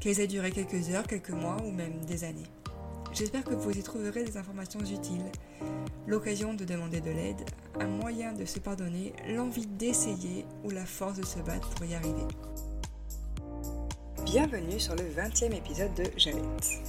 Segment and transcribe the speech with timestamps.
[0.00, 2.46] qu'elles aient duré quelques heures, quelques mois ou même des années.
[3.12, 5.30] J'espère que vous y trouverez des informations utiles,
[6.06, 7.44] l'occasion de demander de l'aide,
[7.78, 11.94] un moyen de se pardonner, l'envie d'essayer ou la force de se battre pour y
[11.94, 12.26] arriver.
[14.24, 16.82] Bienvenue sur le 20e épisode de Jalette.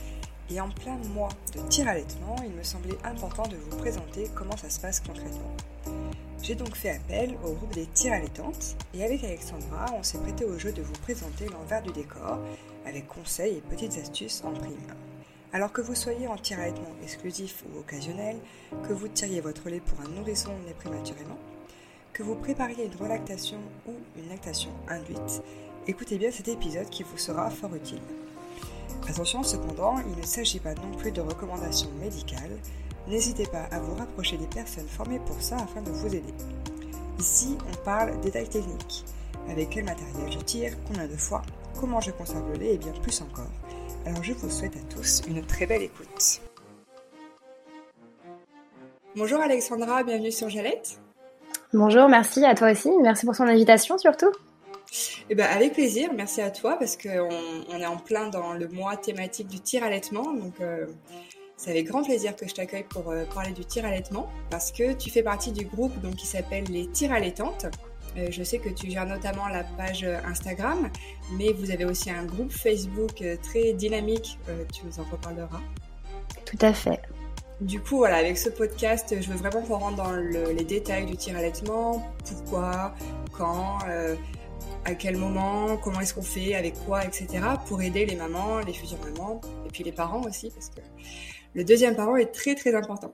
[0.49, 4.57] Et en plein mois de tir allaitement, il me semblait important de vous présenter comment
[4.57, 5.55] ça se passe concrètement.
[6.43, 10.43] J'ai donc fait appel au groupe des tirs allaitantes et avec Alexandra, on s'est prêté
[10.45, 12.39] au jeu de vous présenter l'envers du décor
[12.85, 14.75] avec conseils et petites astuces en prime.
[15.53, 18.37] Alors que vous soyez en tir allaitement exclusif ou occasionnel,
[18.87, 21.37] que vous tiriez votre lait pour un nourrisson né prématurément,
[22.13, 25.41] que vous prépariez une relactation ou une lactation induite,
[25.87, 28.01] écoutez bien cet épisode qui vous sera fort utile.
[29.09, 32.57] Attention cependant, il ne s'agit pas non plus de recommandations médicales,
[33.07, 36.33] N'hésitez pas à vous rapprocher des personnes formées pour ça afin de vous aider.
[37.19, 39.03] Ici, on parle détails techniques.
[39.49, 41.41] Avec quel matériel je tire, combien de fois,
[41.81, 43.49] comment je conserve le lait et bien plus encore.
[44.05, 46.41] Alors je vous souhaite à tous une très belle écoute.
[49.15, 50.99] Bonjour Alexandra, bienvenue sur Jalette.
[51.73, 52.89] Bonjour, merci à toi aussi.
[53.01, 54.31] Merci pour son invitation surtout.
[55.29, 57.29] Eh ben, avec plaisir, merci à toi parce qu'on
[57.69, 60.33] on est en plein dans le mois thématique du tir allaitement.
[60.33, 60.85] Donc, euh,
[61.55, 64.91] c'est avec grand plaisir que je t'accueille pour euh, parler du tir allaitement parce que
[64.93, 67.67] tu fais partie du groupe donc, qui s'appelle les tir allaitantes.
[68.17, 70.89] Euh, je sais que tu gères notamment la page euh, Instagram,
[71.33, 74.37] mais vous avez aussi un groupe Facebook très dynamique.
[74.73, 75.61] tu nous en reparleras.
[76.45, 77.01] Tout à fait.
[77.61, 81.15] Du coup, voilà, avec ce podcast, je veux vraiment qu'on rentre dans les détails du
[81.15, 82.95] tir allaitement, pourquoi,
[83.37, 83.77] quand,
[84.85, 87.27] à quel moment, comment est-ce qu'on fait, avec quoi, etc.,
[87.67, 90.81] pour aider les mamans, les futures mamans, et puis les parents aussi, parce que
[91.53, 93.13] le deuxième parent est très très important.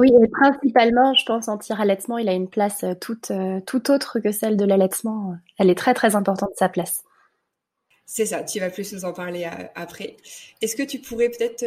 [0.00, 3.60] Oui, et principalement, je pense, en tir allaitement, il a une place euh, toute, euh,
[3.60, 5.36] tout autre que celle de l'allaitement.
[5.58, 7.04] Elle est très très importante, sa place.
[8.04, 10.16] C'est ça, tu vas plus nous en parler euh, après.
[10.60, 11.64] Est-ce que tu pourrais peut-être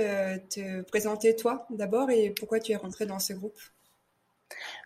[0.49, 3.57] te présenter toi d'abord et pourquoi tu es rentrée dans ce groupe?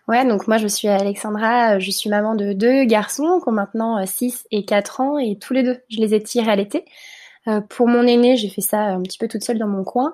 [0.08, 4.04] Ouais, donc moi je suis Alexandra, je suis maman de deux garçons qui ont maintenant
[4.04, 6.84] 6 et 4 ans et tous les deux, je les ai tirés à l'été.
[7.68, 10.12] pour mon aîné, j'ai fait ça un petit peu toute seule dans mon coin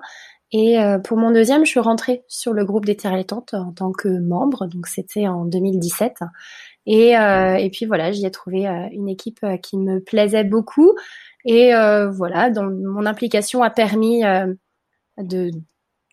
[0.51, 3.91] et euh, pour mon deuxième, je suis rentrée sur le groupe des Terraitantes en tant
[3.91, 6.17] que membre, donc c'était en 2017.
[6.87, 10.95] Et, euh, et puis voilà, j'y ai trouvé euh, une équipe qui me plaisait beaucoup.
[11.45, 11.71] Et
[12.11, 14.23] voilà, donc mon implication a permis
[15.17, 15.51] de,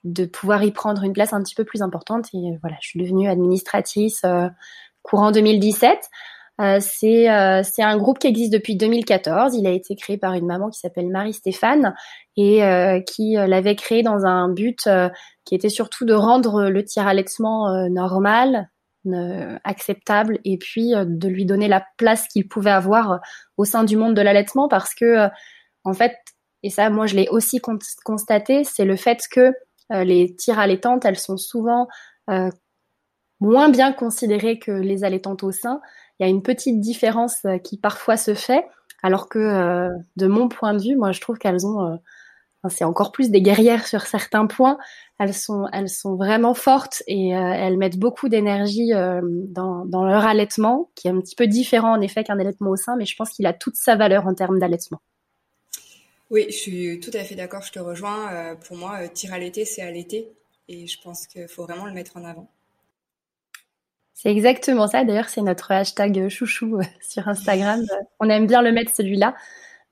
[0.05, 2.29] de pouvoir y prendre une place un petit peu plus importante.
[2.33, 4.23] Et voilà, je suis devenue administratrice
[5.03, 5.99] courant 2017.
[6.61, 9.55] Euh, c'est euh, c'est un groupe qui existe depuis 2014.
[9.55, 11.95] Il a été créé par une maman qui s'appelle Marie Stéphane
[12.37, 14.89] et euh, qui l'avait créé dans un but
[15.45, 18.71] qui était surtout de rendre le tir allaitement normal,
[19.65, 23.21] acceptable et puis de lui donner la place qu'il pouvait avoir
[23.57, 25.29] au sein du monde de l'allaitement parce que
[25.85, 26.17] en fait
[26.63, 27.61] et ça moi je l'ai aussi
[28.05, 29.53] constaté c'est le fait que
[29.91, 31.87] les tirs allaitantes elles sont souvent
[33.41, 35.81] moins bien considérées que les allaitantes au sein
[36.19, 38.67] il y a une petite différence euh, qui parfois se fait,
[39.03, 41.97] alors que euh, de mon point de vue, moi je trouve qu'elles ont, euh,
[42.69, 44.79] c'est encore plus des guerrières sur certains points.
[45.19, 50.91] Elles sont, elles sont vraiment fortes et elles mettent beaucoup d'énergie dans, dans leur allaitement,
[50.95, 53.31] qui est un petit peu différent en effet qu'un allaitement au sein, mais je pense
[53.31, 55.01] qu'il a toute sa valeur en termes d'allaitement.
[56.29, 58.57] Oui, je suis tout à fait d'accord, je te rejoins.
[58.67, 60.29] pour moi, tir à l'été, c'est l'été.
[60.69, 62.51] Et je pense qu'il faut vraiment le mettre en avant.
[64.17, 65.05] C'est exactement ça.
[65.05, 67.85] D'ailleurs, c'est notre hashtag chouchou euh, sur Instagram.
[68.19, 69.35] On aime bien le mettre celui-là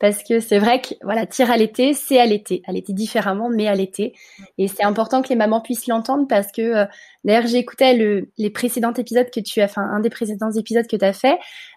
[0.00, 3.68] parce que c'est vrai que voilà, tir à l'été, c'est à l'été, l'été différemment, mais
[3.68, 4.14] à l'été.
[4.56, 6.86] Et c'est important que les mamans puissent l'entendre parce que euh,
[7.22, 10.96] d'ailleurs j'écoutais le, les précédents épisodes que tu as, enfin un des précédents épisodes que
[10.96, 11.34] tu as fait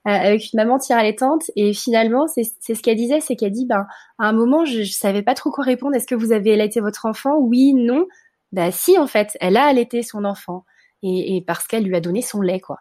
[0.08, 3.66] euh, avec une maman tir allaitante et finalement c'est ce qu'elle disait, c'est qu'elle dit
[3.66, 3.86] ben
[4.20, 5.96] à un moment je, je savais pas trop quoi répondre.
[5.96, 7.38] Est-ce que vous avez allaité votre enfant?
[7.40, 8.08] Oui, non.
[8.54, 10.64] Bah si en fait, elle a allaité son enfant
[11.04, 12.80] et, et parce qu'elle lui a donné son lait quoi.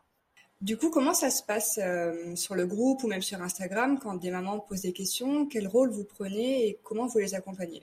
[0.62, 4.14] Du coup, comment ça se passe euh, sur le groupe ou même sur Instagram quand
[4.14, 5.46] des mamans posent des questions?
[5.46, 7.82] Quel rôle vous prenez et comment vous les accompagnez?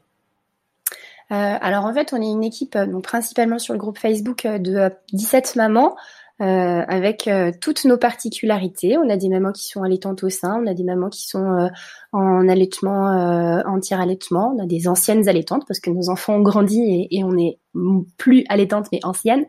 [1.32, 4.46] Euh, alors en fait, on est une équipe euh, donc principalement sur le groupe Facebook
[4.46, 5.96] de 17 mamans
[6.42, 6.46] euh,
[6.88, 7.30] avec
[7.62, 8.98] toutes nos particularités.
[8.98, 11.70] On a des mamans qui sont allaitantes au sein, on a des mamans qui sont
[12.12, 16.82] en allaitement, en tir-allaitement, on a des anciennes allaitantes parce que nos enfants ont grandi
[16.82, 17.60] et, et on est
[18.18, 19.46] plus allaitantes mais anciennes.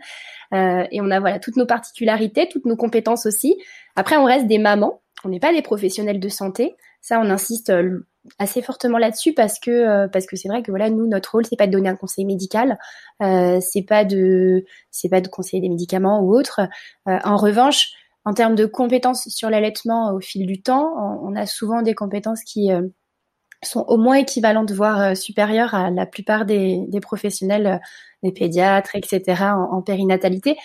[0.55, 3.56] Euh, et on a voilà toutes nos particularités, toutes nos compétences aussi.
[3.97, 5.01] Après, on reste des mamans.
[5.25, 6.77] On n'est pas des professionnels de santé.
[7.01, 8.06] Ça, on insiste euh,
[8.39, 11.45] assez fortement là-dessus parce que euh, parce que c'est vrai que voilà nous notre rôle
[11.45, 12.79] c'est pas de donner un conseil médical
[13.23, 16.62] euh, c'est pas de c'est pas de conseiller des médicaments ou autre
[17.05, 17.91] en revanche
[18.25, 22.43] en termes de compétences sur l'allaitement au fil du temps on, a souvent des compétences
[22.45, 22.71] qui
[23.67, 27.81] sont au moins équivalentes voire supérieures à la plupart des, professionnels
[28.23, 29.45] des pédiatres, etc.
[29.71, 30.57] en, périnatalité.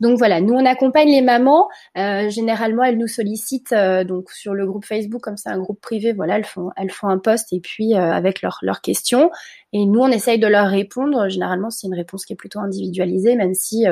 [0.00, 1.68] Donc voilà, nous on accompagne les mamans.
[1.98, 5.80] Euh, généralement, elles nous sollicitent euh, donc sur le groupe Facebook, comme c'est un groupe
[5.80, 6.12] privé.
[6.12, 9.30] Voilà, elles font elles font un post et puis euh, avec leurs leurs questions.
[9.74, 11.28] Et nous on essaye de leur répondre.
[11.28, 13.84] Généralement, c'est une réponse qui est plutôt individualisée, même si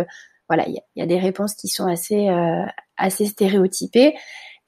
[0.48, 2.28] voilà, il y y a, des réponses qui sont assez
[2.96, 4.14] assez stéréotypées.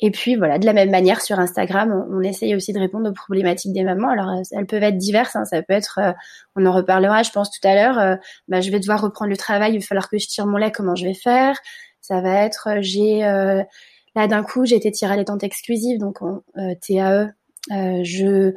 [0.02, 3.12] Et puis voilà, de la même manière sur Instagram, on, essaye aussi de répondre aux
[3.12, 4.08] problématiques des mamans.
[4.08, 5.44] Alors elles peuvent être diverses, hein.
[5.44, 6.12] ça peut être, euh,
[6.56, 7.98] on en reparlera, je pense tout à l'heure.
[7.98, 8.16] Euh,
[8.48, 10.72] bah, je vais devoir reprendre le travail, il va falloir que je tire mon lait,
[10.72, 11.58] comment je vais faire
[12.00, 13.20] Ça va être, euh, j'ai
[14.16, 16.18] là d'un coup j'ai été tirée à l'étante exclusive, donc
[16.80, 17.28] TAE.
[17.68, 18.54] je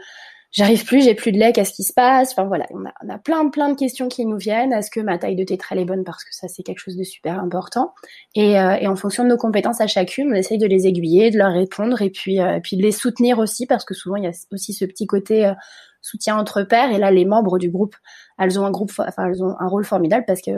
[0.53, 2.31] j'arrive plus, j'ai plus de lait, qu'est-ce qui se passe?
[2.31, 4.71] Enfin voilà, on a, plein plein de questions qui nous viennent.
[4.71, 6.03] Est-ce que ma taille de tétra est bonne?
[6.03, 7.93] Parce que ça c'est quelque chose de super important.
[8.35, 11.31] Et, euh, et, en fonction de nos compétences à chacune, on essaye de les aiguiller,
[11.31, 14.23] de leur répondre et puis euh, puis de les soutenir aussi parce que souvent il
[14.23, 15.53] y a aussi ce petit côté euh,
[16.01, 16.91] soutien entre pairs.
[16.91, 17.95] Et là les membres du groupe,
[18.39, 20.51] elles ont un groupe, enfin elles ont un rôle formidable parce que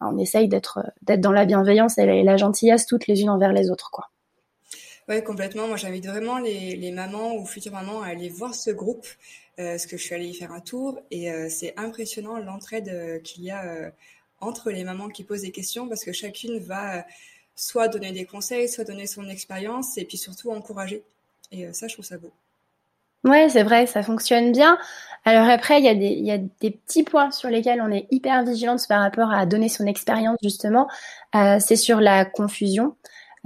[0.00, 3.70] on essaye d'être d'être dans la bienveillance et la gentillesse toutes les unes envers les
[3.70, 4.10] autres quoi.
[5.08, 5.68] Oui, complètement.
[5.68, 9.06] Moi, j'invite vraiment les, les, mamans ou futures mamans à aller voir ce groupe,
[9.58, 12.88] euh, parce que je suis allée y faire un tour, et euh, c'est impressionnant l'entraide
[12.88, 13.90] euh, qu'il y a euh,
[14.40, 17.04] entre les mamans qui posent des questions, parce que chacune va
[17.54, 21.04] soit donner des conseils, soit donner son expérience, et puis surtout encourager.
[21.52, 22.32] Et ça, je trouve ça beau.
[23.24, 24.78] Ouais, c'est vrai, ça fonctionne bien.
[25.24, 27.90] Alors après, il y, a des, il y a des petits points sur lesquels on
[27.90, 30.88] est hyper vigilante par rapport à donner son expérience justement.
[31.34, 32.96] Euh, c'est sur la confusion.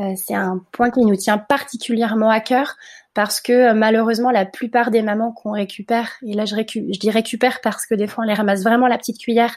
[0.01, 2.77] Euh, c'est un point qui nous tient particulièrement à cœur
[3.15, 7.11] parce que euh, malheureusement la plupart des mamans qu'on récupère, et là je, je, dis
[7.11, 9.57] récupère parce que des fois on les ramasse vraiment la petite cuillère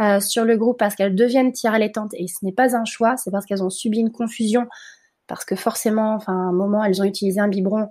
[0.00, 3.16] euh, sur le groupe parce qu'elles deviennent tir allaitantes et ce n'est pas un choix,
[3.16, 4.68] c'est parce qu'elles ont subi une confusion
[5.26, 7.88] parce que forcément, enfin à un moment elles ont utilisé un biberon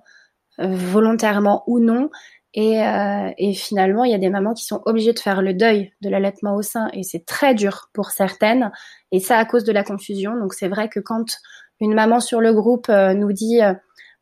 [0.58, 2.10] volontairement ou non
[2.56, 2.82] et,
[3.38, 6.10] et, finalement, il y a des mamans qui sont obligées de faire le deuil de
[6.10, 8.72] l'allaitement au sein et c'est très dur pour certaines.
[9.12, 10.36] Et ça à cause de la confusion.
[10.36, 11.26] Donc c'est vrai que quand
[11.80, 13.74] une maman sur le groupe euh, nous dit euh,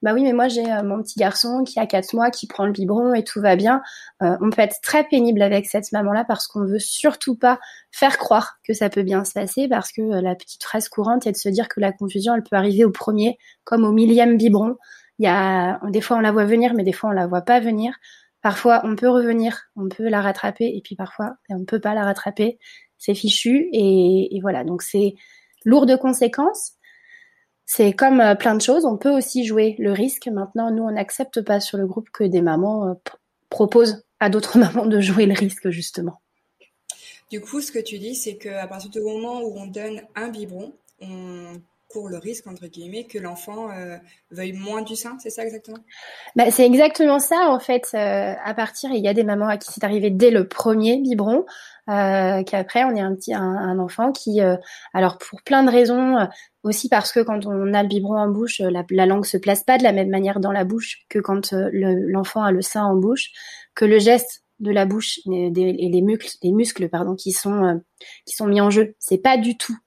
[0.03, 2.65] bah oui mais moi j'ai euh, mon petit garçon qui a quatre mois qui prend
[2.65, 3.81] le biberon et tout va bien.
[4.21, 7.59] On peut être très pénible avec cette maman là parce qu'on veut surtout pas
[7.91, 11.31] faire croire que ça peut bien se passer parce que la petite phrase courante est
[11.31, 14.77] de se dire que la confusion elle peut arriver au premier comme au millième biberon.
[15.19, 17.41] Il y a des fois on la voit venir mais des fois on la voit
[17.41, 17.95] pas venir.
[18.43, 21.95] Parfois on peut revenir on peut la rattraper et puis parfois on ne peut pas
[21.95, 22.59] la rattraper.
[22.99, 24.63] C'est fichu et voilà.
[24.63, 25.15] Donc c'est
[25.65, 26.76] lourd de conséquences
[27.69, 30.27] c'est comme euh, plein de choses, on peut aussi jouer le risque.
[30.27, 32.93] Maintenant, nous, on n'accepte pas sur le groupe que des mamans euh,
[33.49, 36.21] proposent à d'autres mamans de jouer le risque, justement.
[37.29, 40.29] Du coup, ce que tu dis, c'est qu'à partir du moment où on donne un
[40.29, 41.55] biberon, on
[41.87, 43.97] court le risque, entre guillemets, que l'enfant euh,
[44.31, 45.79] veuille moins du sein, c'est ça exactement?
[46.35, 47.93] Bah, C'est exactement ça, en fait.
[47.93, 51.45] à partir, il y a des mamans à qui c'est arrivé dès le premier biberon,
[51.89, 54.41] euh, qu'après on est un petit un, enfant qui,
[54.93, 56.27] alors pour plein de raisons,
[56.67, 59.63] aussi parce que quand on a le biberon en bouche, la, la langue se place
[59.63, 62.83] pas de la même manière dans la bouche que quand euh, l'enfant a le sein
[62.83, 63.31] en bouche,
[63.73, 67.75] que le geste de la bouche et, les muscles, les muscles pardon, qui sont euh,
[68.25, 69.77] qui sont mis en jeu, c'est pas du tout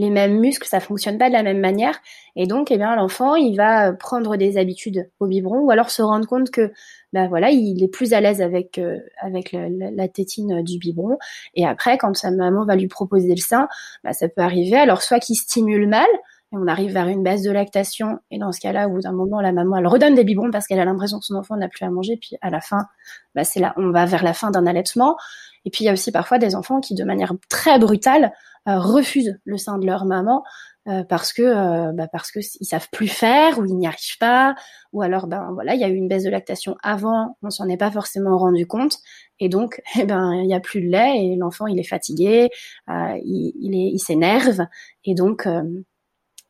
[0.00, 1.98] les mêmes muscles, ça fonctionne pas de la même manière,
[2.36, 6.02] et donc eh bien l'enfant il va prendre des habitudes au biberon ou alors se
[6.02, 6.72] rendre compte que
[7.12, 11.18] ben voilà, il est plus à l'aise avec euh, avec la, tétine du biberon.
[11.54, 13.68] Et après, quand sa maman va lui proposer le sein,
[14.04, 14.76] ben ça peut arriver.
[14.76, 16.06] Alors soit qu'il stimule mal,
[16.52, 18.18] et on arrive vers une baisse de lactation.
[18.30, 20.66] Et dans ce cas-là, au bout d'un moment, la maman, elle redonne des biberons parce
[20.66, 22.16] qu'elle a l'impression que son enfant n'a plus à manger.
[22.16, 22.86] Puis à la fin,
[23.34, 25.16] bah, c'est là, on va vers la fin d'un allaitement.
[25.64, 28.32] Et puis il y a aussi parfois des enfants qui, de manière très brutale,
[28.68, 30.42] euh, refusent le sein de leur maman
[30.88, 34.18] euh, parce que euh, bah parce que ils savent plus faire ou ils n'y arrivent
[34.18, 34.54] pas.
[34.92, 37.68] Ou alors ben voilà il y a eu une baisse de lactation avant on s'en
[37.68, 38.96] est pas forcément rendu compte.
[39.40, 42.48] Et donc eh ben il y a plus de lait et l'enfant il est fatigué
[42.88, 44.66] euh, il, il, est il s'énerve.
[45.04, 45.62] Et donc euh,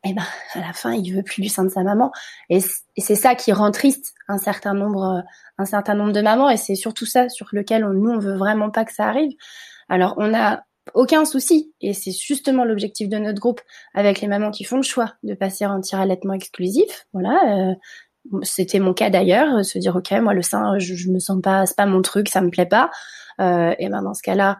[0.05, 0.23] eh ben
[0.55, 2.11] à la fin il veut plus du sein de sa maman
[2.49, 2.61] et,
[2.97, 5.23] c'est ça qui rend triste un certain nombre
[5.59, 8.37] un certain nombre de mamans et c'est surtout ça sur lequel on, nous on veut
[8.37, 9.33] vraiment pas que ça arrive
[9.89, 10.65] alors on a
[10.95, 11.73] aucun souci.
[11.81, 13.61] Et c'est justement l'objectif de notre groupe
[13.95, 17.07] avec les mamans qui font le choix de passer en tir allaitement exclusif.
[17.13, 17.71] Voilà.
[17.71, 17.75] Euh,
[18.43, 21.41] c'était mon cas d'ailleurs, euh, se dire ok, moi le sein, je, je me sens
[21.43, 22.91] pas, c'est pas mon truc, ça me plaît pas.
[23.41, 24.59] Euh, et ben dans ce cas-là,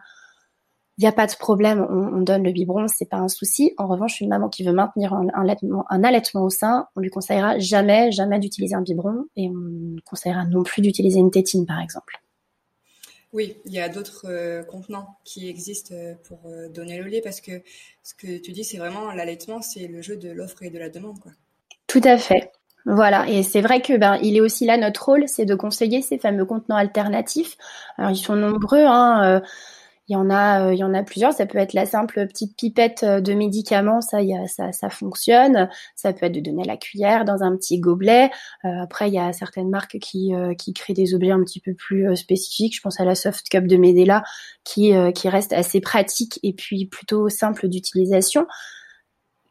[1.01, 3.73] il n'y a pas de problème, on, on donne le biberon, c'est pas un souci.
[3.79, 6.99] En revanche, une maman qui veut maintenir un, un, allaitement, un allaitement au sein, on
[6.99, 11.65] lui conseillera jamais, jamais d'utiliser un biberon et on conseillera non plus d'utiliser une tétine
[11.65, 12.21] par exemple.
[13.33, 17.21] Oui, il y a d'autres euh, contenants qui existent euh, pour euh, donner le lait
[17.21, 17.63] parce que
[18.03, 20.89] ce que tu dis, c'est vraiment l'allaitement, c'est le jeu de l'offre et de la
[20.89, 21.19] demande.
[21.19, 21.31] Quoi.
[21.87, 22.51] Tout à fait.
[22.85, 26.03] Voilà, et c'est vrai que ben il est aussi là notre rôle, c'est de conseiller
[26.03, 27.57] ces fameux contenants alternatifs.
[27.97, 29.41] Alors ils sont nombreux, hein.
[30.11, 31.31] Il y en a, euh, y en a plusieurs.
[31.31, 34.19] Ça peut être la simple petite pipette euh, de médicaments, ça,
[34.73, 35.69] ça, fonctionne.
[35.95, 38.29] Ça peut être de donner la cuillère dans un petit gobelet.
[38.65, 40.33] Euh, après, il y a certaines marques qui,
[40.75, 42.75] créent des objets un petit peu plus spécifiques.
[42.75, 44.23] Je pense à la Soft Cup de Medela,
[44.65, 48.47] qui, reste assez pratique et puis plutôt simple d'utilisation.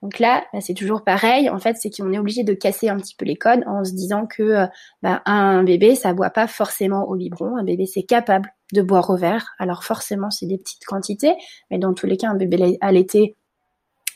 [0.02, 1.48] Donc là, bah, c'est toujours pareil.
[1.48, 3.92] En fait, c'est qu'on est obligé de casser un petit peu les codes en se
[3.92, 4.66] disant que
[5.00, 7.56] bah, un bébé, ça boit pas forcément au biberon.
[7.56, 9.54] Un bébé, c'est capable de boire au verre.
[9.58, 11.34] Alors forcément, c'est des petites quantités,
[11.70, 13.36] mais dans tous les cas, un bébé allaité,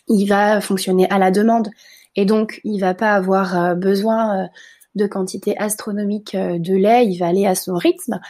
[0.08, 1.68] il va fonctionner à la demande,
[2.16, 4.46] et donc il va pas avoir euh, besoin euh,
[4.94, 7.06] de quantités astronomiques de lait.
[7.06, 8.20] Il va aller à son rythme.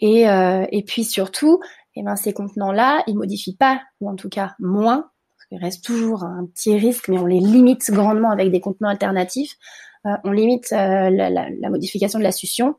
[0.00, 1.60] Et, et puis surtout,
[1.94, 5.12] eh ben, ces contenants-là, ils modifient pas, ou en tout cas moins,
[5.52, 9.58] il reste toujours un petit risque, mais on les limite grandement avec des contenants alternatifs.
[10.06, 12.74] Euh, on limite euh, la, la, la, modification de la succion,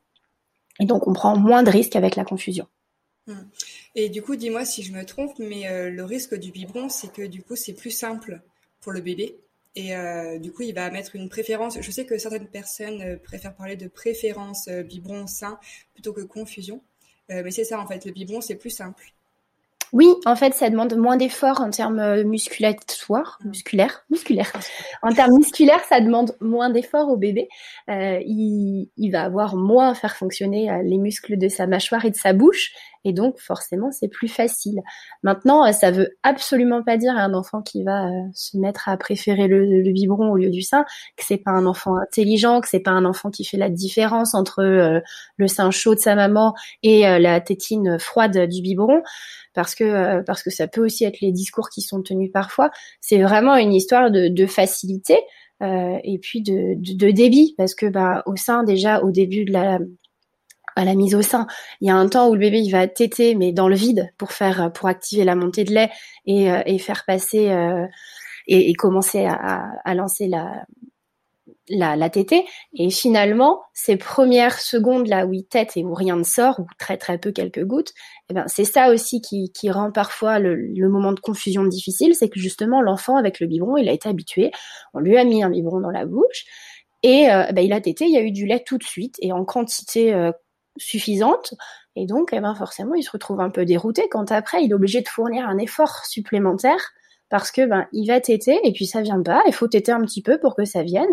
[0.80, 2.66] et donc on prend moins de risques avec la confusion.
[3.28, 3.44] Hmm.
[3.96, 7.12] Et du coup, dis-moi si je me trompe, mais euh, le risque du biberon, c'est
[7.12, 8.42] que du coup, c'est plus simple
[8.82, 9.38] pour le bébé.
[9.76, 11.78] Et euh, du coup, il va mettre une préférence.
[11.82, 15.60] Je sais que certaines personnes préfèrent parler de préférence biberon sein
[15.94, 16.82] plutôt que confusion.
[17.30, 19.14] mais c'est ça, en fait, le biberon, c'est plus simple.
[19.94, 24.52] Oui, en fait, ça demande moins d'efforts en termes euh, musculatoires, musculaires, musculaires.
[25.04, 27.48] En termes musculaires, ça demande moins d'efforts au bébé.
[27.92, 32.06] Euh, il, il, va avoir moins à faire fonctionner euh, les muscles de sa mâchoire
[32.06, 32.72] et de sa bouche,
[33.04, 34.82] et donc forcément, c'est plus facile.
[35.24, 39.48] Maintenant, ça veut absolument pas dire à un enfant qui va se mettre à préférer
[39.48, 40.86] le, le, biberon au lieu du sein
[41.18, 44.34] que c'est pas un enfant intelligent, que c'est pas un enfant qui fait la différence
[44.34, 44.64] entre
[45.38, 49.02] le sein chaud de sa maman et la tétine froide du biberon
[49.54, 52.72] parce que euh, parce que ça peut aussi être les discours qui sont tenus parfois.
[53.02, 55.18] C'est vraiment une histoire de, de facilité
[55.62, 59.46] euh, et puis de, de, de, débit parce que bah au sein déjà au début
[59.46, 59.80] de la
[60.76, 61.48] à la mise au sein,
[61.82, 64.12] il y a un temps où le bébé il va téter mais dans le vide
[64.18, 65.90] pour faire pour activer la montée de lait
[66.26, 67.86] et, euh, et faire passer euh,
[68.48, 70.66] et, et, commencer à, à lancer la
[71.70, 72.46] la, la tétée.
[72.74, 76.66] Et finalement, ces premières secondes là où il tète et où rien ne sort, ou
[76.78, 77.94] très très peu quelques gouttes,
[78.30, 82.16] eh ben, c'est ça aussi qui, qui rend parfois le, le, moment de confusion difficile,
[82.16, 84.52] c'est que justement l'enfant avec le biberon, il a été habitué,
[84.94, 86.46] on lui a mis un biberon dans la bouche,
[87.04, 89.16] et euh, ben, il a tété, il y a eu du lait tout de suite,
[89.22, 90.32] et en quantité euh,
[90.78, 91.54] suffisante,
[91.96, 94.74] et donc eh ben, forcément il se retrouve un peu dérouté quand après il est
[94.74, 96.94] obligé de fournir un effort supplémentaire
[97.34, 99.42] parce que ben il va téter et puis ça vient pas.
[99.48, 101.10] Il faut téter un petit peu pour que ça vienne.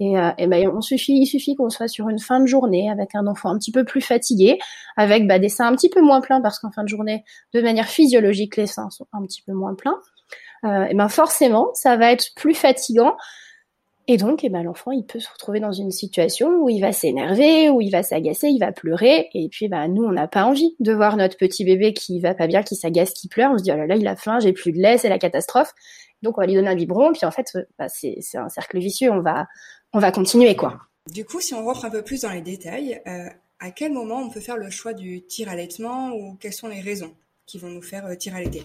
[0.00, 2.90] Et, euh, et ben on suffit, il suffit qu'on soit sur une fin de journée
[2.90, 4.58] avec un enfant un petit peu plus fatigué,
[4.96, 7.22] avec bah, des seins un petit peu moins pleins parce qu'en fin de journée,
[7.54, 10.00] de manière physiologique, les seins sont un petit peu moins pleins.
[10.64, 13.16] Euh, et ben forcément, ça va être plus fatigant
[14.08, 16.92] et donc, eh ben, l'enfant, il peut se retrouver dans une situation où il va
[16.92, 19.28] s'énerver, où il va s'agacer, il va pleurer.
[19.34, 22.34] Et puis, bah, nous, on n'a pas envie de voir notre petit bébé qui va
[22.34, 23.52] pas bien, qui s'agace, qui pleure.
[23.52, 25.18] On se dit, oh là là, il a faim, j'ai plus de lait, c'est la
[25.18, 25.72] catastrophe.
[26.22, 27.12] Donc, on va lui donner un biberon.
[27.12, 29.10] Puis, en fait, bah, c'est un cercle vicieux.
[29.12, 29.46] On va,
[29.92, 30.78] on va continuer, quoi.
[31.12, 33.28] Du coup, si on rentre un peu plus dans les détails, euh,
[33.60, 36.80] à quel moment on peut faire le choix du tir allaitement ou quelles sont les
[36.80, 37.14] raisons
[37.46, 38.64] qui vont nous faire euh, tir allaiter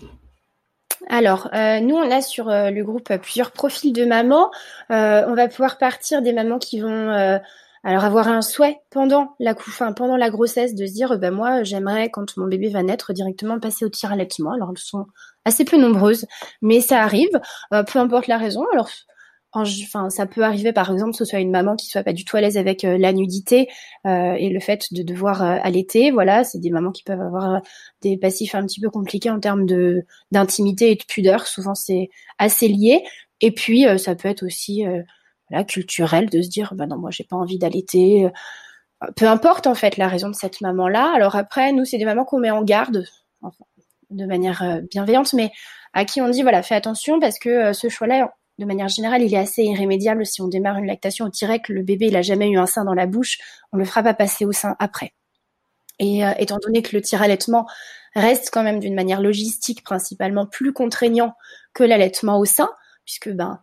[1.07, 4.51] alors, euh, nous, on a sur euh, le groupe plusieurs profils de mamans.
[4.91, 7.39] Euh, on va pouvoir partir des mamans qui vont
[7.87, 11.63] alors avoir un souhait pendant la enfin, pendant la grossesse de se dire, ben moi,
[11.63, 14.53] j'aimerais quand mon bébé va naître directement passer au tir allaitement.
[14.53, 15.05] Alors, elles sont
[15.45, 16.25] assez peu nombreuses,
[16.63, 18.65] mais ça arrive, peu importe la raison.
[18.73, 18.89] Alors,
[20.09, 22.35] ça peut arriver par exemple que ce soit une maman qui soit pas du tout
[22.35, 23.69] à l'aise avec euh, la nudité
[24.05, 26.11] euh, et le fait de devoir euh, allaiter.
[26.11, 27.61] Voilà, c'est des mamans qui peuvent avoir
[28.01, 31.47] des passifs un petit peu compliqués en termes de d'intimité et de pudeur.
[31.47, 33.03] Souvent, c'est assez lié.
[33.41, 34.83] Et puis, ça peut être aussi
[35.67, 38.29] culturel de se dire, bah non, moi, j'ai pas envie d'allaiter.
[39.17, 41.11] Peu importe en fait la raison de cette maman-là.
[41.15, 43.05] Alors après, nous, c'est des mamans qu'on met en garde,
[44.09, 45.51] de manière bienveillante, mais
[45.93, 49.33] à qui on dit voilà, fais attention parce que ce choix-là de manière générale, il
[49.33, 51.25] est assez irrémédiable si on démarre une lactation.
[51.25, 53.39] On dirait que le bébé, il a jamais eu un sein dans la bouche,
[53.73, 55.13] on le fera pas passer au sein après.
[55.99, 57.67] Et euh, étant donné que le tir-allaitement
[58.15, 61.35] reste quand même d'une manière logistique principalement plus contraignant
[61.73, 62.69] que l'allaitement au sein,
[63.05, 63.59] puisque ben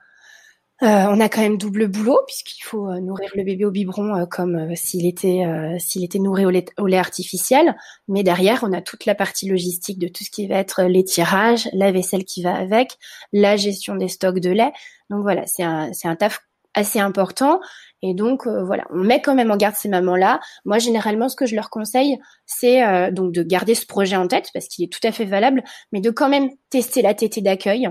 [0.82, 4.26] on a quand même double boulot puisqu'il faut euh, nourrir le bébé au biberon euh,
[4.26, 5.44] comme s'il était
[5.78, 7.76] s'il était nourri au lait, au lait, artificiel,
[8.08, 11.04] mais derrière on a toute la partie logistique de tout ce qui va être les
[11.04, 12.98] tirages, la vaisselle qui va avec,
[13.32, 14.72] la gestion des stocks de lait.
[15.10, 16.40] Donc voilà, c'est un c'est un taf
[16.74, 17.60] assez important
[18.02, 20.40] et donc voilà, on met quand même en garde ces mamans-là.
[20.64, 24.48] Moi généralement ce que je leur conseille, c'est donc de garder ce projet en tête
[24.52, 25.62] parce qu'il est tout à fait valable,
[25.92, 27.88] mais de quand même tester la tétée d'accueil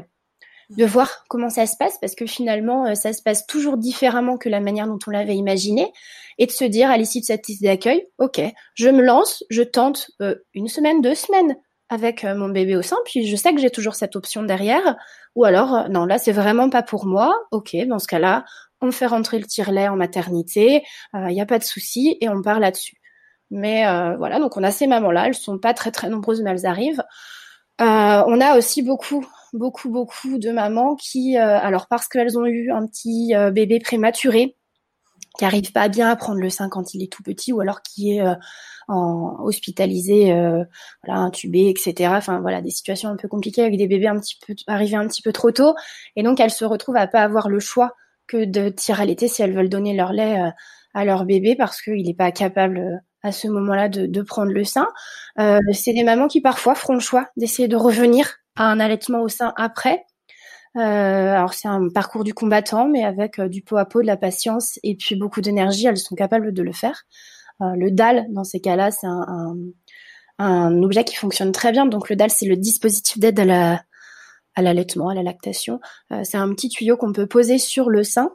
[0.77, 4.37] de voir comment ça se passe, parce que finalement, euh, ça se passe toujours différemment
[4.37, 5.91] que la manière dont on l'avait imaginé,
[6.37, 8.41] et de se dire à l'issue de cette liste d'accueil, ok,
[8.75, 11.57] je me lance, je tente euh, une semaine, deux semaines
[11.89, 14.95] avec euh, mon bébé au sein, puis je sais que j'ai toujours cette option derrière,
[15.35, 18.45] ou alors, non, là, c'est vraiment pas pour moi, ok, dans ce cas-là,
[18.81, 22.41] on fait rentrer le tire-lait en maternité, il n'y a pas de souci, et on
[22.41, 22.97] part là-dessus.
[23.51, 23.83] Mais
[24.17, 27.03] voilà, donc on a ces mamans-là, elles sont pas très très nombreuses, mais elles arrivent.
[27.79, 32.71] on a aussi beaucoup beaucoup, beaucoup de mamans qui, euh, alors parce qu'elles ont eu
[32.71, 34.57] un petit euh, bébé prématuré,
[35.37, 37.81] qui arrive pas bien à prendre le sein quand il est tout petit, ou alors
[37.81, 38.35] qui est euh,
[38.87, 40.33] en, hospitalisé,
[41.05, 42.13] voilà, intubé, etc.
[42.17, 45.07] Enfin voilà, des situations un peu compliquées avec des bébés un petit peu arrivés un
[45.07, 45.75] petit peu trop tôt,
[46.15, 47.95] et donc elles se retrouvent à pas avoir le choix
[48.27, 50.51] que de tirer à l'été si elles veulent donner leur lait
[50.93, 54.87] à leur bébé parce qu'il n'est pas capable à ce moment-là de, prendre le sein.
[55.39, 59.21] Euh, c'est des mamans qui parfois feront le choix d'essayer de revenir à un allaitement
[59.21, 60.05] au sein après.
[60.77, 64.07] Euh, alors c'est un parcours du combattant, mais avec euh, du pot à pot, de
[64.07, 67.03] la patience et puis beaucoup d'énergie, elles sont capables de le faire.
[67.61, 69.55] Euh, le DAL, dans ces cas-là, c'est un,
[70.83, 71.85] objet qui fonctionne très bien.
[71.85, 73.81] Donc le DAL, c'est le dispositif d'aide à la
[74.55, 75.79] à l'allaitement, à la lactation.
[76.11, 78.33] Euh, c'est un petit tuyau qu'on peut poser sur le sein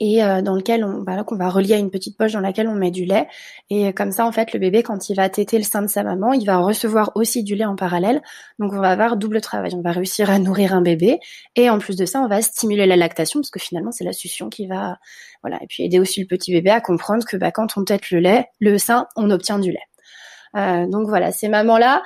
[0.00, 2.68] et euh, dans lequel on voilà qu'on va relier à une petite poche dans laquelle
[2.68, 3.26] on met du lait.
[3.70, 6.02] Et comme ça en fait le bébé quand il va téter le sein de sa
[6.02, 8.22] maman il va recevoir aussi du lait en parallèle.
[8.58, 9.72] Donc on va avoir double travail.
[9.74, 11.20] On va réussir à nourrir un bébé
[11.56, 14.12] et en plus de ça on va stimuler la lactation parce que finalement c'est la
[14.12, 14.98] succion qui va
[15.42, 18.10] voilà et puis aider aussi le petit bébé à comprendre que bah, quand on tète
[18.10, 19.78] le lait le sein on obtient du lait.
[20.56, 22.02] Euh, donc voilà ces mamans là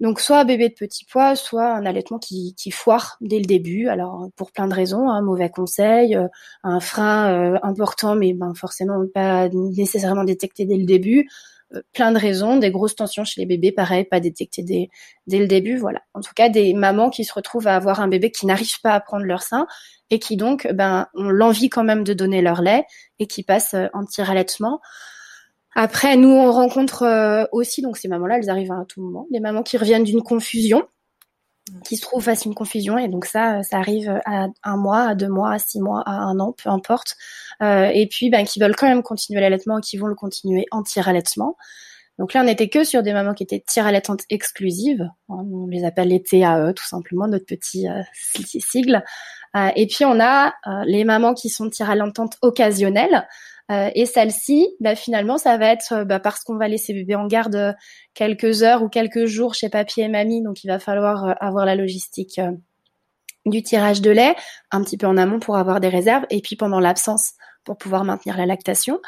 [0.00, 3.88] donc soit bébé de petit poids, soit un allaitement qui, qui foire dès le début.
[3.88, 6.26] Alors pour plein de raisons, un hein, mauvais conseil, euh,
[6.64, 11.28] un frein euh, important, mais ben forcément pas nécessairement détecté dès le début.
[11.74, 14.88] Euh, plein de raisons, des grosses tensions chez les bébés, pareil, pas détecté dès,
[15.28, 15.76] dès le début.
[15.76, 16.00] Voilà.
[16.12, 18.94] En tout cas, des mamans qui se retrouvent à avoir un bébé qui n'arrive pas
[18.94, 19.66] à prendre leur sein
[20.10, 22.84] et qui donc ben ont l'envie quand même de donner leur lait
[23.20, 24.80] et qui passent en petit allaitement.
[25.74, 29.40] Après, nous, on rencontre euh, aussi, donc ces mamans-là, elles arrivent à tout moment, des
[29.40, 30.86] mamans qui reviennent d'une confusion,
[31.84, 35.00] qui se trouvent face à une confusion, et donc ça, ça arrive à un mois,
[35.00, 37.16] à deux mois, à six mois, à un an, peu importe.
[37.62, 40.82] Euh, et puis, ben, qui veulent quand même continuer l'allaitement, qui vont le continuer en
[40.82, 41.56] tir-allaitement.
[42.18, 45.08] Donc là, on n'était que sur des mamans qui étaient tir-allaitantes exclusives.
[45.28, 48.02] On les appelle les TAE, tout simplement, notre petit euh,
[48.60, 49.02] sigle.
[49.56, 50.52] Euh, et puis, on a
[50.86, 53.26] les mamans qui sont tir-allaitantes occasionnelles.
[53.70, 57.14] Euh, et celle-ci, bah, finalement, ça va être euh, bah, parce qu'on va laisser bébé
[57.14, 57.72] en garde euh,
[58.12, 61.74] quelques heures ou quelques jours chez papy et mamie, donc il va falloir avoir la
[61.74, 62.40] logistique
[63.46, 64.34] du tirage de lait
[64.70, 67.32] un petit peu en amont pour avoir des réserves, et puis pendant l'absence
[67.64, 69.00] pour pouvoir maintenir la lactation.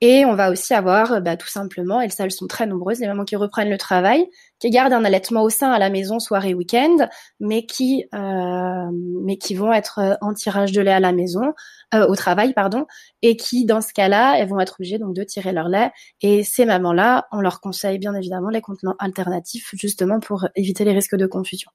[0.00, 3.06] Et on va aussi avoir bah, tout simplement, et ça elles sont très nombreuses, les
[3.06, 4.26] mamans qui reprennent le travail,
[4.60, 7.08] qui gardent un allaitement au sein à la maison soirée week-end,
[7.40, 8.90] mais qui euh,
[9.24, 11.54] mais qui vont être en tirage de lait à la maison,
[11.94, 12.86] euh, au travail pardon,
[13.22, 15.90] et qui dans ce cas-là, elles vont être obligées donc de tirer leur lait.
[16.20, 20.92] Et ces mamans-là, on leur conseille bien évidemment les contenants alternatifs justement pour éviter les
[20.92, 21.70] risques de confusion.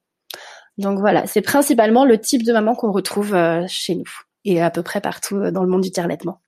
[0.78, 4.10] Donc voilà, c'est principalement le type de maman qu'on retrouve euh, chez nous
[4.44, 6.40] et à peu près partout dans le monde du tiers-laitement.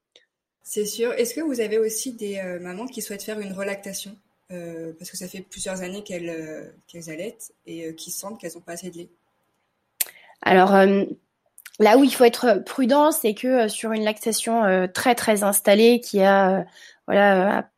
[0.62, 1.12] C'est sûr.
[1.14, 4.14] Est-ce que vous avez aussi des euh, mamans qui souhaitent faire une relactation?
[4.52, 8.60] Euh, Parce que ça fait plusieurs années qu'elles euh, allaitent et qui sentent qu'elles n'ont
[8.60, 9.08] pas assez de lait.
[10.42, 10.72] Alors,
[11.80, 16.22] là où il faut être prudent, c'est que sur une lactation très très installée qui
[16.22, 16.64] a
[17.06, 17.68] voilà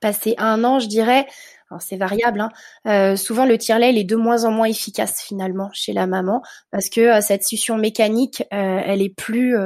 [0.00, 1.26] passé un an, je dirais,
[1.80, 2.50] c'est variable, hein,
[2.86, 6.88] euh, souvent le tire-lait est de moins en moins efficace finalement chez la maman parce
[6.88, 9.56] que euh, cette succion mécanique, elle est plus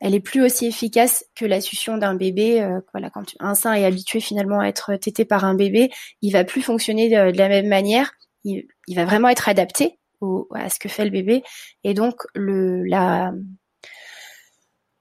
[0.00, 2.66] elle est plus aussi efficace que la succion d'un bébé.
[2.92, 5.90] voilà, quand un sein est habitué finalement à être tété par un bébé,
[6.22, 8.12] il va plus fonctionner de, la même manière.
[8.44, 9.98] Il, va vraiment être adapté
[10.54, 11.42] à ce que fait le bébé,
[11.84, 13.32] et donc le la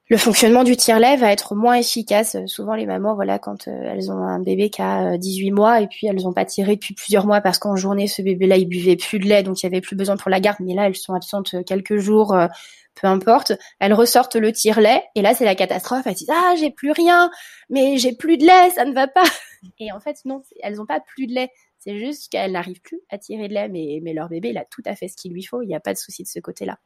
[0.10, 2.38] le fonctionnement du tire-lait va être moins efficace.
[2.46, 5.82] Souvent, les mamans, voilà, quand euh, elles ont un bébé qui a 18 euh, mois
[5.82, 8.68] et puis elles n'ont pas tiré depuis plusieurs mois parce qu'en journée, ce bébé-là, il
[8.68, 10.60] buvait plus de lait, donc il y avait plus besoin pour la garde.
[10.62, 12.48] Mais là, elles sont absentes quelques jours, euh,
[12.96, 13.52] peu importe.
[13.80, 16.08] Elles ressortent le tire-lait et là, c'est la catastrophe.
[16.08, 17.30] Elles disent ah, j'ai plus rien,
[17.70, 19.26] mais j'ai plus de lait, ça ne va pas.
[19.80, 21.50] Et en fait, non, elles n'ont pas plus de lait.
[21.80, 24.66] C'est juste qu'elles n'arrivent plus à tirer de lait, mais, mais leur bébé, il a
[24.66, 25.62] tout à fait ce qu'il lui faut.
[25.62, 26.80] Il n'y a pas de souci de ce côté-là.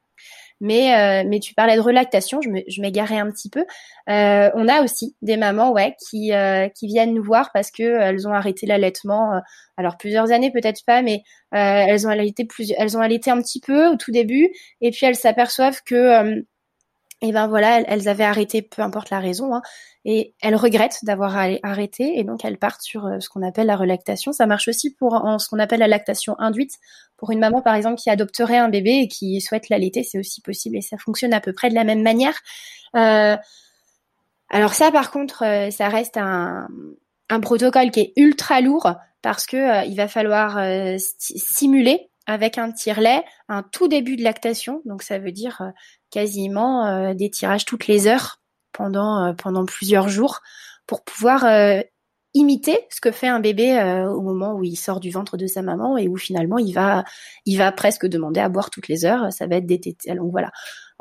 [0.63, 3.65] Mais, euh, mais tu parlais de relactation, je m'égarais un petit peu.
[4.09, 7.81] Euh, on a aussi des mamans ouais, qui, euh, qui viennent nous voir parce que
[7.81, 9.41] elles ont arrêté l'allaitement.
[9.75, 13.59] alors plusieurs années peut-être pas, mais elles ont allaité plus, elles ont allaité un petit
[13.59, 14.49] peu au tout début,
[14.81, 16.43] et puis elles s'aperçoivent que
[17.21, 19.61] et ben voilà, elles, avaient arrêté, peu importe la raison, hein,
[20.05, 23.75] et elles regrettent d'avoir arrêté, et donc elles partent sur euh, ce qu'on appelle la
[23.75, 24.33] relactation.
[24.33, 26.73] Ça marche aussi pour en, ce qu'on appelle la lactation induite.
[27.17, 30.41] Pour une maman, par exemple, qui adopterait un bébé et qui souhaite l'allaiter, c'est aussi
[30.41, 32.39] possible, et ça fonctionne à peu près de la même manière.
[32.95, 33.37] Euh,
[34.49, 36.67] alors ça, par contre, euh, ça reste un,
[37.29, 40.59] un, protocole qui est ultra lourd parce que il va falloir
[40.97, 45.69] simuler avec un tire-lait, un tout début de lactation, donc ça veut dire euh,
[46.09, 50.41] quasiment euh, des tirages toutes les heures pendant euh, pendant plusieurs jours
[50.87, 51.45] pour pouvoir
[52.33, 53.79] imiter ce que fait un bébé
[54.09, 57.05] au moment où il sort du ventre de sa maman et où finalement il va
[57.45, 60.13] il va presque demander à boire toutes les heures, ça va être des tétés.
[60.15, 60.51] Donc voilà.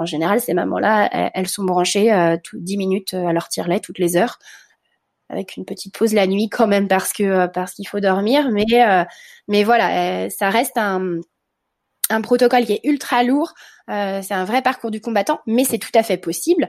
[0.01, 4.17] En général, ces mamans-là, elles, sont branchées euh, 10 minutes à leur tire-lait toutes les
[4.17, 4.39] heures
[5.31, 8.51] avec une petite pause la nuit quand même parce que euh, parce qu'il faut dormir
[8.51, 9.05] mais euh,
[9.49, 11.21] mais voilà euh, ça reste un
[12.13, 13.55] un protocole qui est ultra lourd,
[13.87, 16.69] c'est un vrai parcours du combattant, mais c'est tout à fait possible.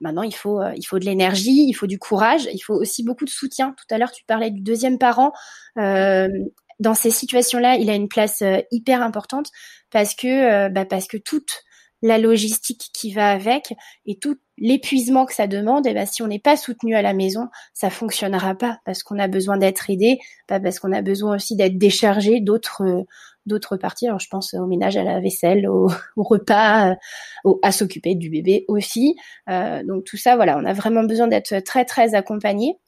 [0.00, 3.24] maintenant, il faut, il faut de l'énergie, il faut du courage, il faut aussi beaucoup
[3.24, 3.76] de soutien.
[3.78, 5.32] Tout à l'heure, tu parlais du deuxième parent.
[5.76, 9.46] dans ces situations-là, il a une place hyper importante
[9.92, 11.62] parce que, bah, parce que toute
[12.04, 16.26] la logistique qui va avec et tout l'épuisement que ça demande, eh ben si on
[16.26, 20.18] n'est pas soutenu à la maison, ça fonctionnera pas parce qu'on a besoin d'être aidé,
[20.46, 23.06] parce qu'on a besoin aussi d'être déchargé d'autres
[23.46, 24.06] d'autres parties.
[24.06, 26.94] Alors je pense au ménage, à la vaisselle, au, repas,
[27.42, 29.16] au, à s'occuper du bébé aussi.
[29.48, 32.78] Euh, donc tout ça, voilà, on a vraiment besoin d'être très très accompagné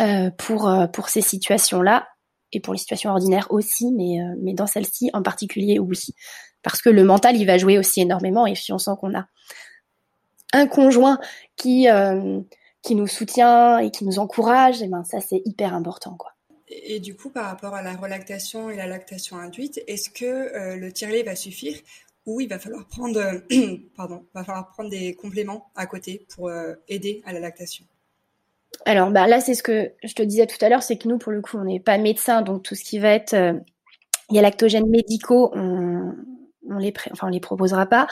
[0.00, 2.08] euh, pour euh, ces situations-là
[2.52, 5.98] et pour les situations ordinaires aussi, mais mais dans celle-ci en particulier oui,
[6.62, 9.26] parce que le mental il va jouer aussi énormément et si on sent qu'on a
[10.52, 11.18] un conjoint
[11.56, 12.40] qui euh,
[12.82, 16.32] qui nous soutient et qui nous encourage, et eh ben ça c'est hyper important quoi.
[16.74, 20.76] Et, du coup, par rapport à la relactation et la lactation induite, est-ce que euh,
[20.76, 21.76] le tire-lait va suffire
[22.24, 23.20] ou il va falloir prendre,
[23.96, 27.84] pardon, va falloir prendre des compléments à côté pour euh, aider à la lactation?
[28.86, 31.18] Alors bah là, c'est ce que je te disais tout à l'heure, c'est que nous,
[31.18, 33.34] pour le coup, on n'est pas médecin, donc tout ce qui va être,
[34.30, 36.14] il y a lactogènes médicaux, on,
[36.68, 38.06] on les, enfin, on les proposera pas.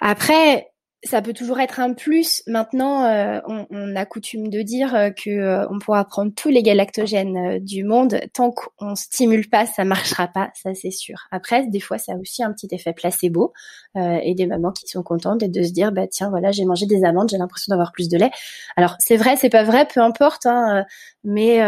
[0.00, 0.70] Après,
[1.06, 2.42] ça peut toujours être un plus.
[2.46, 6.62] Maintenant, euh, on, a coutume de dire euh, que euh, on pourra prendre tous les
[6.62, 11.26] galactogènes du monde tant qu'on stimule pas, ça marchera pas, ça c'est sûr.
[11.30, 13.52] Après, des fois, ça a aussi un petit effet placebo
[13.96, 17.02] et des mamans qui sont contentes de se dire bah tiens voilà j'ai mangé des
[17.02, 18.30] amandes, j'ai l'impression d'avoir plus de lait.
[18.76, 20.84] Alors c'est vrai, c'est pas vrai, peu importe, hein,
[21.24, 21.60] mais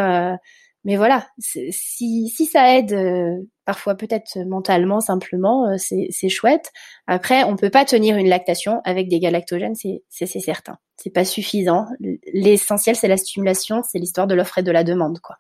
[0.89, 6.73] mais voilà, si, si ça aide, euh, parfois peut-être mentalement simplement, euh, c'est chouette.
[7.07, 10.79] Après, on peut pas tenir une lactation avec des galactogènes, c'est certain.
[10.97, 11.85] C'est pas suffisant.
[12.33, 15.37] L'essentiel, c'est la stimulation, c'est l'histoire de l'offre et de la demande, quoi.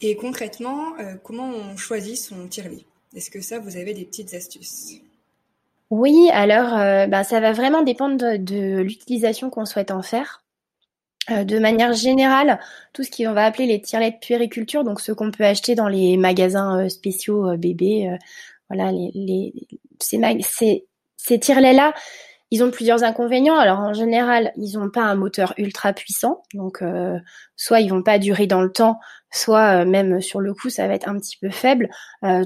[0.00, 4.34] Et concrètement, euh, comment on choisit son tire-lit Est-ce que ça, vous avez des petites
[4.34, 5.00] astuces?
[5.90, 6.76] Oui, alors
[7.08, 10.41] ben, ça va vraiment dépendre de l'utilisation qu'on souhaite en faire.
[11.30, 12.58] Euh, de manière générale,
[12.92, 15.86] tout ce qu'on va appeler les tirelets de puériculture, donc ceux qu'on peut acheter dans
[15.86, 18.10] les magasins euh, spéciaux euh, bébés,
[18.68, 19.54] voilà, les, les
[20.00, 21.94] ces, ces, ces tirelets-là,
[22.50, 23.56] ils ont plusieurs inconvénients.
[23.56, 26.82] Alors en général, ils n'ont pas un moteur ultra puissant, donc
[27.56, 28.98] soit ils vont pas durer dans le temps,
[29.32, 31.88] soit même sur le coup ça va être un petit peu faible.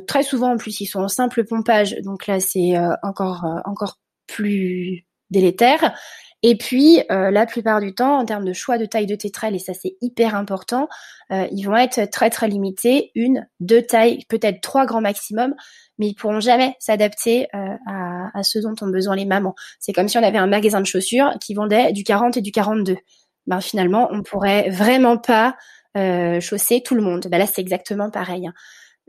[0.07, 5.07] très souvent en plus ils sont en simple pompage, donc là c'est encore encore plus
[5.31, 5.95] délétère.
[6.43, 9.55] Et puis, euh, la plupart du temps, en termes de choix de taille de tétrelle,
[9.55, 10.89] et ça c'est hyper important,
[11.33, 15.55] euh, ils vont être très très limités, une, deux tailles, peut-être trois grands maximum,
[15.99, 19.55] mais ils pourront jamais s'adapter euh, à, à, ce dont ont besoin les mamans.
[19.81, 22.53] C'est comme si on avait un magasin de chaussures qui vendait du 40 et du
[22.53, 22.97] 42.
[23.47, 25.57] ben finalement on pourrait vraiment pas
[26.41, 27.27] chausser tout le monde.
[27.31, 28.47] Ben là c'est exactement pareil.
[28.47, 28.53] Hein.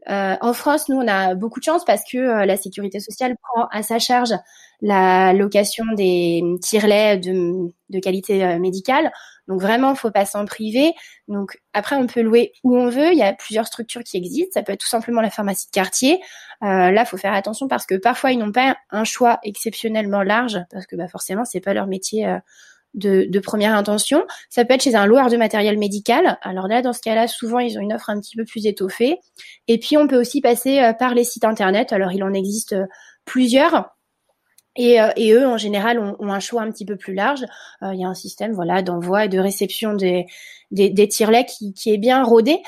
[0.09, 3.35] Euh, en France, nous, on a beaucoup de chance parce que euh, la sécurité sociale
[3.41, 4.33] prend à sa charge
[4.81, 9.11] la location des tirelets de, de qualité euh, médicale.
[9.47, 10.93] Donc vraiment, faut pas s'en priver.
[11.27, 13.11] Donc après, on peut louer où on veut.
[13.11, 14.51] Il y a plusieurs structures qui existent.
[14.53, 16.19] Ça peut être tout simplement la pharmacie de quartier.
[16.63, 20.59] Euh, là, faut faire attention parce que parfois ils n'ont pas un choix exceptionnellement large
[20.71, 22.27] parce que bah, forcément, c'est pas leur métier
[22.93, 24.25] de, première intention.
[24.49, 26.37] Ça peut être chez un loueur de matériel médical.
[26.41, 29.19] Alors là, dans ce cas-là, souvent, ils ont une offre un petit peu plus étoffée.
[29.67, 31.93] Et puis, on peut aussi passer euh, par les sites Internet.
[31.93, 32.85] Alors, il en existe euh,
[33.25, 33.95] plusieurs.
[34.75, 37.45] Et, euh, et, eux, en général, ont, un choix un petit peu plus large.
[37.81, 40.25] il y a un système voilà, d'envoi et de réception des,
[40.71, 42.61] des, des tirelets qui, qui est bien rodé.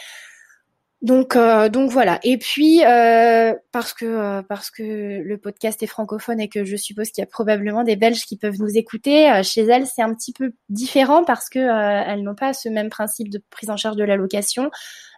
[1.02, 2.20] Donc, euh, donc voilà.
[2.24, 4.84] Et puis euh, parce que euh, parce que
[5.24, 8.38] le podcast est francophone et que je suppose qu'il y a probablement des Belges qui
[8.38, 9.42] peuvent nous écouter.
[9.44, 13.30] chez elles, c'est un petit peu différent parce que elles n'ont pas ce même principe
[13.30, 14.72] de prise en charge de la location.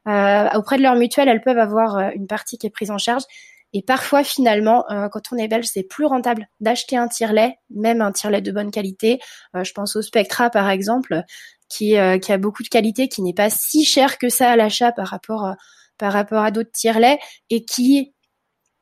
[0.06, 3.24] auprès de leur mutuelle, elles peuvent avoir une partie qui est prise en charge.
[3.74, 8.12] Et parfois, finalement, quand on est belge, c'est plus rentable d'acheter un tire-lait, même un
[8.12, 9.20] tire-lait de bonne qualité.
[9.54, 11.24] je pense au Spectra, par exemple,
[11.72, 14.56] qui, euh, qui a beaucoup de qualité, qui n'est pas si cher que ça à
[14.56, 15.54] l'achat par rapport euh,
[15.98, 18.14] par rapport à d'autres tire-laits et qui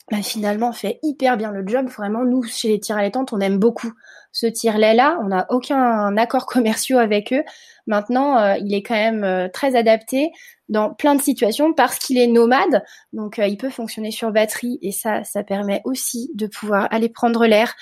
[0.09, 1.87] bah, finalement fait hyper bien le job.
[1.87, 3.91] Vraiment, nous chez les tire laitantes, on aime beaucoup
[4.31, 5.19] ce tire-lait là.
[5.21, 7.43] On n'a aucun accord commerciaux avec eux.
[7.87, 10.31] Maintenant, euh, il est quand même très adapté
[10.69, 12.83] dans plein de situations parce qu'il est nomade.
[13.11, 17.45] Donc, il peut fonctionner sur batterie et ça, ça permet aussi de pouvoir aller prendre
[17.45, 17.75] l'air,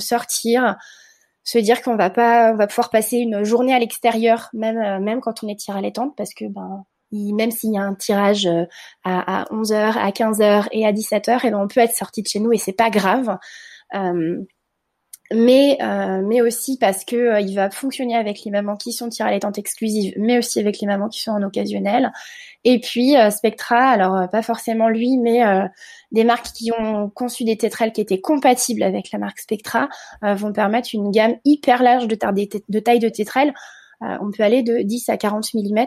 [0.00, 0.76] sortir
[1.48, 5.00] se dire qu'on va pas, on va pouvoir passer une journée à l'extérieur, même euh,
[5.00, 7.94] même quand on est tiré à l'étente, parce que ben même s'il y a un
[7.94, 8.66] tirage euh,
[9.02, 12.28] à, à 11h, à 15h et à 17h, et ben on peut être sorti de
[12.28, 13.38] chez nous et c'est pas grave.
[15.34, 19.10] Mais euh, mais aussi parce que euh, il va fonctionner avec les mamans qui sont
[19.10, 22.12] tirées à l'étente exclusive, mais aussi avec les mamans qui sont en occasionnel.
[22.64, 25.42] Et puis euh, Spectra, alors pas forcément lui, mais
[26.12, 29.88] des marques qui ont conçu des tétrelles qui étaient compatibles avec la marque Spectra
[30.22, 33.10] vont permettre une gamme hyper large de, de taille de
[34.00, 35.86] on peut aller de 10 à 40 mm.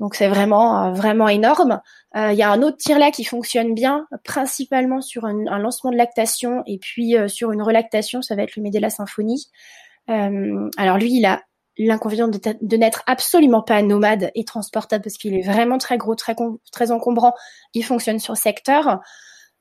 [0.00, 1.80] Donc c'est vraiment euh, vraiment énorme.
[2.16, 5.96] Euh, il y a un autre tire-là qui fonctionne bien, principalement sur un, lancement de
[5.96, 9.48] lactation et puis euh, sur une relactation, ça va être le Medela Symphonie.
[10.08, 11.42] alors lui, il a
[11.78, 16.90] l'inconvénient de, n'être absolument pas nomade et transportable parce qu'il est vraiment très gros, très
[16.90, 17.32] encombrant.
[17.72, 19.00] Il fonctionne sur secteur,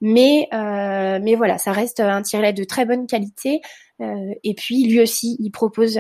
[0.02, 3.62] mais voilà, ça reste un tire-là de très bonne qualité.
[4.00, 5.98] et puis lui aussi, il propose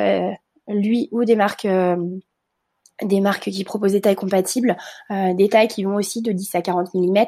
[0.67, 1.67] lui ou des marques
[3.01, 4.77] des marques qui proposent des tailles compatibles,
[5.09, 7.25] euh, des tailles qui vont aussi de 10 à 40 mm.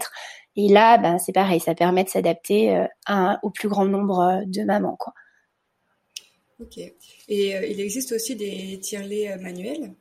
[0.56, 2.78] Et là, ben, c'est pareil, ça permet de s'adapter
[3.10, 4.96] euh, au plus grand nombre euh, de mamans.
[4.98, 5.14] Quoi.
[6.60, 6.78] Ok.
[6.78, 9.94] Et il existe aussi des tirelets manuels?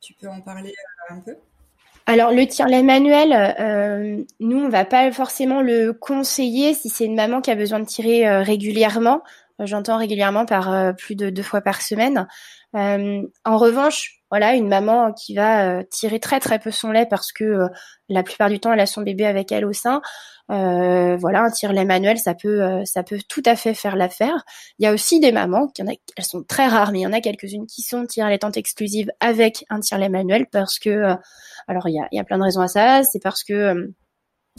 [0.00, 0.72] Tu peux en parler
[1.10, 1.36] un peu?
[2.06, 7.40] Alors le tire-lait manuel, nous on va pas forcément le conseiller si c'est une maman
[7.40, 9.22] qui a besoin de tirer régulièrement.
[9.60, 12.26] J'entends régulièrement par plus de deux fois par semaine.
[12.72, 17.32] en revanche, voilà, une maman qui va euh, tirer très très peu son lait parce
[17.32, 17.68] que euh,
[18.08, 20.00] la plupart du temps elle a son bébé avec elle au sein.
[20.50, 24.44] Euh, voilà, un tire-lait manuel, ça peut ça peut tout à fait faire l'affaire.
[24.78, 27.02] Il y a aussi des mamans qui en a, elles sont très rares, mais il
[27.02, 31.14] y en a quelques-unes qui sont tire-laitantes exclusives avec un tire-lait manuel parce que
[31.68, 33.02] alors il y a, il y a plein de raisons à ça.
[33.04, 33.92] C'est parce que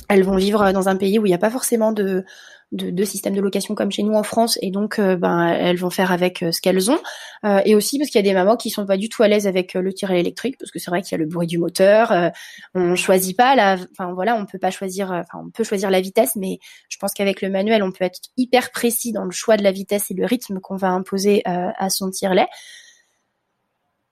[0.10, 2.26] elles vont vivre dans un pays où il n'y a pas forcément de
[2.72, 4.58] de, de systèmes de location comme chez nous en France.
[4.62, 7.00] Et donc euh, ben elles vont faire avec euh, ce qu'elles ont.
[7.46, 9.28] Euh, et aussi parce qu'il y a des mamans qui sont pas du tout à
[9.28, 11.58] l'aise avec le tiré électrique parce que c'est vrai qu'il y a le bruit du
[11.58, 12.32] moteur
[12.76, 16.02] on choisit pas la enfin voilà on peut pas choisir enfin on peut choisir la
[16.02, 16.60] vitesse mais
[16.90, 19.72] je pense qu'avec le manuel on peut être hyper précis dans le choix de la
[19.72, 22.48] vitesse et le rythme qu'on va imposer à son tire-lait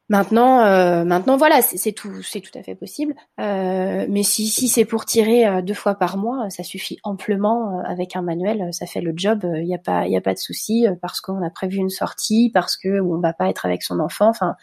[0.09, 3.13] Maintenant, euh, maintenant voilà, c'est tout, c'est tout à fait possible.
[3.39, 7.83] Euh, mais si, si c'est pour tirer euh, deux fois par mois, ça suffit amplement
[7.85, 9.45] avec un manuel, ça fait le job.
[9.45, 12.49] Il n'y a pas, il a pas de souci parce qu'on a prévu une sortie,
[12.51, 14.29] parce que on va pas être avec son enfant.
[14.29, 14.55] Enfin,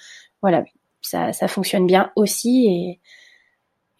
[0.42, 0.64] voilà,
[1.00, 2.66] ça, ça fonctionne bien aussi.
[2.66, 3.00] Et,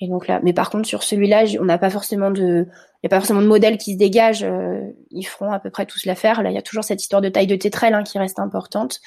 [0.05, 2.67] et donc là, mais par contre sur celui-là, on n'a pas forcément de,
[3.03, 4.45] il y a pas forcément de modèle qui se dégage.
[5.13, 6.43] ils feront à peu près tous l'affaire.
[6.43, 9.01] Là, il y a toujours cette histoire de taille de tétrelle hein, qui reste importante.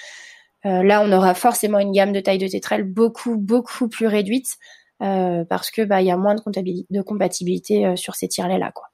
[0.66, 4.58] Euh, là, on aura forcément une gamme de taille de tétrelle beaucoup, beaucoup plus réduite
[5.02, 6.42] euh, parce que bah il y a moins de,
[6.90, 8.90] de compatibilité euh, sur ces tirelets là, quoi.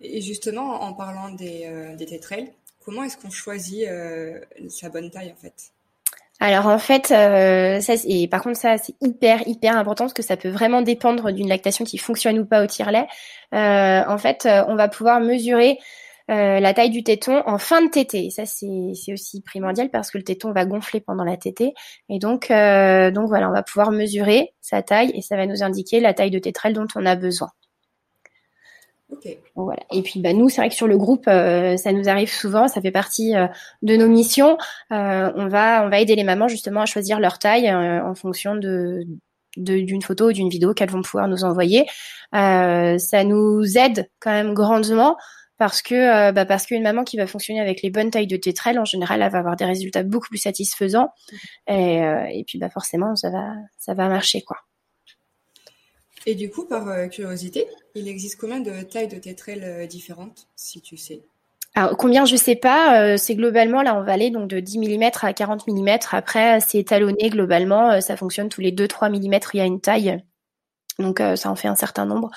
[0.00, 2.52] Et justement, en parlant des, des tétrelles,
[2.84, 3.88] comment est-ce qu'on choisit
[4.68, 5.72] sa bonne taille en fait?
[6.38, 10.22] Alors en fait, euh, ça et par contre ça c'est hyper hyper important parce que
[10.22, 13.06] ça peut vraiment dépendre d'une lactation qui fonctionne ou pas au tire-lait.
[13.54, 15.78] Euh, en fait, on va pouvoir mesurer
[16.28, 18.30] la taille du téton en fin de tétée.
[18.30, 21.72] ça, c'est aussi primordial parce que le téton va gonfler pendant la tétée.
[22.08, 26.00] Et donc, donc voilà, on va pouvoir mesurer sa taille et ça va nous indiquer
[26.00, 27.50] la taille de tétrelle dont on a besoin.
[29.54, 29.82] Voilà.
[29.92, 32.68] Et puis bah nous, c'est vrai que sur le groupe, euh, ça nous arrive souvent,
[32.68, 33.46] ça fait partie euh,
[33.82, 34.58] de nos missions.
[34.92, 38.56] Euh, on va on va aider les mamans justement à choisir leur taille en fonction
[38.56, 39.04] de
[39.56, 41.86] d'une photo ou d'une vidéo qu'elles vont pouvoir nous envoyer.
[42.32, 45.16] ça nous aide quand même grandement
[45.58, 48.78] parce que bah parce qu'une maman qui va fonctionner avec les bonnes tailles de tétrelle,
[48.78, 51.08] en général, elle va avoir des résultats beaucoup plus satisfaisants.
[51.66, 54.58] Et, et puis bah forcément, ça va ça va marcher quoi.
[56.26, 60.48] Et du coup, par euh, curiosité, il existe combien de tailles de tétrelles euh, différentes,
[60.56, 61.22] si tu sais?
[61.76, 64.78] Alors, combien je sais pas, euh, c'est globalement là on va aller donc de 10
[64.78, 65.98] mm à 40 mm.
[66.10, 70.18] Après c'est étalonné globalement, ça fonctionne tous les 2-3 mm, il y a une taille.
[70.98, 72.30] Donc ça en fait un certain nombre.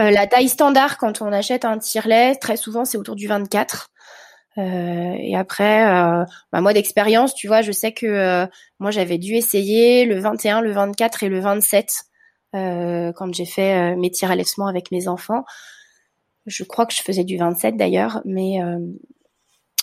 [0.00, 3.88] La taille standard quand on achète un tirelet, très souvent c'est autour du 24.
[4.56, 5.84] et après,
[6.52, 8.46] bah, moi d'expérience, tu vois, je sais que
[8.78, 12.04] moi j'avais dû essayer le 21, le 24 et le 27
[12.56, 15.44] euh, quand j'ai fait euh, mes tirs allaitement avec mes enfants.
[16.46, 18.78] Je crois que je faisais du 27 d'ailleurs, mais euh,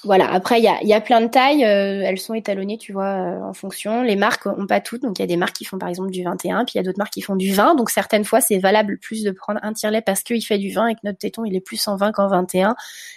[0.04, 0.32] voilà.
[0.32, 1.64] Après, il y a, plein de tailles.
[1.64, 4.04] elles sont étalonnées, tu vois, en fonction.
[4.04, 5.02] Les marques ont pas toutes.
[5.02, 6.80] Donc, il y a des marques qui font par exemple du 21, puis il y
[6.80, 7.76] a d'autres marques qui font du 20.
[7.76, 10.88] Donc, certaines fois, c'est valable plus de prendre un tire-lait parce qu'il fait du 20
[10.88, 12.76] et que notre téton, il est plus en 20 qu'en 21.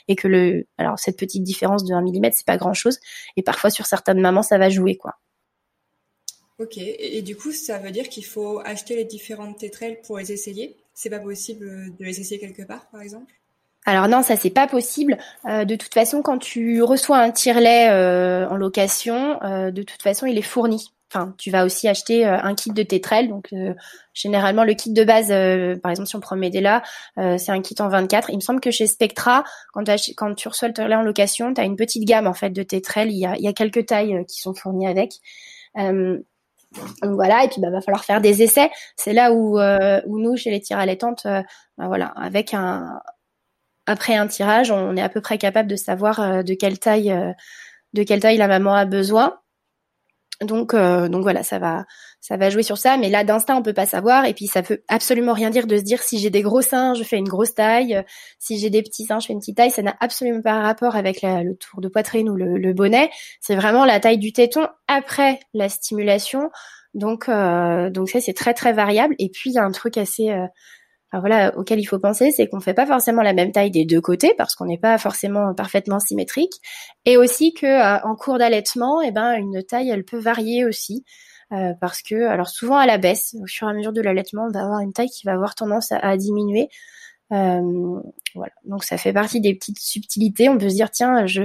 [0.09, 2.99] Et que le, alors, cette petite différence de 1 mm, c'est pas grand chose.
[3.37, 5.17] Et parfois, sur certaines mamans, ça va jouer, quoi.
[6.61, 10.31] Ok, et, du coup, ça veut dire qu'il faut acheter les différentes tétrelles pour les
[10.31, 10.77] essayer?
[10.93, 13.40] C'est pas possible de les essayer quelque part, par exemple?
[13.87, 15.19] Alors non, ça c'est pas possible.
[15.47, 20.03] Euh, de toute façon, quand tu reçois un tire-lait euh, en location, euh, de toute
[20.03, 20.93] façon, il est fourni.
[21.13, 23.29] Enfin, tu vas aussi acheter un kit de tétrelles.
[23.29, 23.53] Donc,
[24.15, 25.31] généralement, le kit de base,
[25.81, 26.85] par exemple, si on prend Medela,
[27.17, 28.31] c'est un kit en 24.
[28.31, 31.61] Il me semble que chez Spectra, quand, quand tu reçois le tire-lait en location, tu
[31.61, 33.11] as une petite gamme en fait de tétrelles.
[33.11, 35.15] Il y a, il y a quelques tailles qui sont fournies avec.
[35.75, 38.71] Donc voilà, et puis bah va falloir faire des essais.
[38.95, 41.43] C'est là où, où nous, chez les tireurs allaitantes, euh,
[41.77, 43.01] bah, voilà, avec un
[43.91, 47.15] après un tirage, on est à peu près capable de savoir euh, de quelle taille
[47.93, 49.39] de quelle taille la maman a besoin.
[50.41, 51.85] Donc donc voilà, ça va
[52.21, 54.25] ça va jouer sur ça, mais là d'instinct on peut pas savoir.
[54.25, 56.95] Et puis ça peut absolument rien dire de se dire si j'ai des gros seins,
[56.95, 58.03] je fais une grosse taille,
[58.39, 60.97] si j'ai des petits seins, je fais une petite taille, ça n'a absolument pas rapport
[60.97, 65.41] avec le tour de poitrine ou le, bonnet, c'est vraiment la taille du téton après
[65.53, 66.51] la stimulation.
[66.95, 69.15] Donc euh, donc ça c'est très très variable.
[69.19, 70.47] Et puis il y a un truc assez euh,
[71.13, 74.01] voilà auquel il faut penser, c'est qu'on fait pas forcément la même taille des deux
[74.01, 76.55] côtés parce qu'on n'est pas forcément parfaitement symétrique
[77.05, 81.05] et aussi que euh, en cours d'allaitement, eh ben une taille elle peut varier aussi.
[81.53, 84.47] Euh, parce que, alors souvent à la baisse, au fur et à mesure de l'allaitement,
[84.49, 86.69] on va avoir une taille qui va avoir tendance à, diminuer.
[87.33, 88.01] Euh,
[88.35, 90.49] voilà, donc ça fait partie des petites subtilités.
[90.49, 91.43] On peut se dire tiens, je,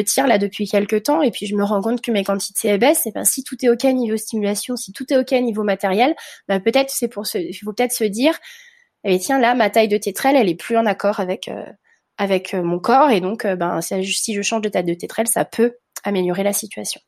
[0.00, 3.06] tire là depuis quelques temps et puis je me rends compte que mes quantités baissent.
[3.06, 6.14] Et ben si tout est ok niveau stimulation, si tout est ok niveau matériel,
[6.46, 8.38] ben peut-être c'est pour se, il faut peut-être se dire
[9.04, 11.64] eh tiens là ma taille de tétrelle elle est plus en accord avec euh,
[12.16, 15.44] avec euh, mon corps et donc ben si je change de taille de tétrelle ça
[15.44, 17.00] peut améliorer la situation.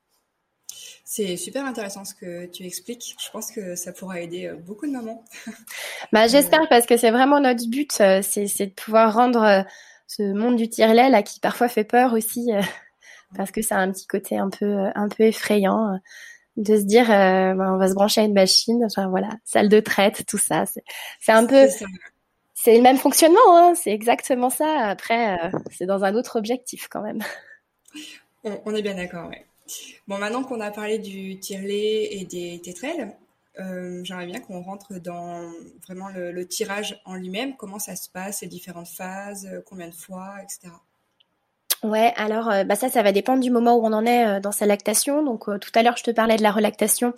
[1.12, 3.16] C'est super intéressant ce que tu expliques.
[3.20, 5.24] Je pense que ça pourra aider euh, beaucoup de mamans.
[6.12, 9.62] bah, j'espère parce que c'est vraiment notre but, euh, c'est, de pouvoir rendre euh,
[10.06, 12.50] ce monde du tire-lait là qui parfois fait peur aussi
[13.36, 15.98] parce que ça a un petit côté un peu un peu effrayant
[16.60, 19.80] de se dire bah, on va se brancher à une machine, enfin voilà, salle de
[19.80, 20.64] traite, tout ça.
[21.20, 21.66] C'est, un peu
[22.54, 24.88] c'est le même fonctionnement, hein, c'est exactement ça.
[24.88, 25.36] Après,
[25.70, 27.22] c'est dans un autre objectif quand même.
[28.44, 29.44] On, est bien d'accord, ouais.
[30.08, 33.16] Bon, maintenant qu'on a parlé du tirelet et des tétrelles,
[33.58, 35.50] euh, j'aimerais bien qu'on rentre dans
[35.86, 39.94] vraiment le, tirage en lui-même, comment ça se passe, les différentes phases, euh, combien de
[39.94, 40.72] fois, etc.
[41.82, 44.52] Ouais, alors euh, bah ça, ça va dépendre du moment où on en est dans
[44.52, 45.22] sa lactation.
[45.22, 47.14] Donc tout à l'heure, je te parlais de la relactation.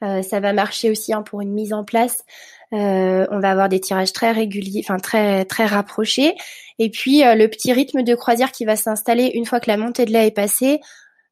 [0.00, 2.24] ça va marcher aussi hein, pour une mise en place.
[2.72, 6.34] on va avoir des tirages très réguliers, enfin très très rapprochés.
[6.78, 10.06] Et puis le petit rythme de croisière qui va s'installer une fois que la montée
[10.06, 10.80] de lait est passée.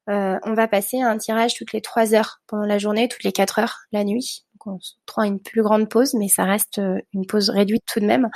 [0.09, 3.23] Euh, on va passer à un tirage toutes les trois heures pendant la journée, toutes
[3.23, 4.45] les quatre heures la nuit.
[4.53, 7.99] Donc on prend une plus grande pause, mais ça reste euh, une pause réduite tout
[7.99, 8.29] de même.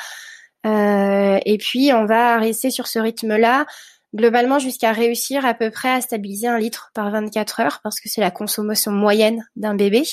[0.66, 3.66] Euh, et puis on va rester sur ce rythme-là
[4.14, 8.10] globalement jusqu'à réussir à peu près à stabiliser un litre par 24 heures parce que
[8.10, 10.04] c'est la consommation moyenne d'un bébé.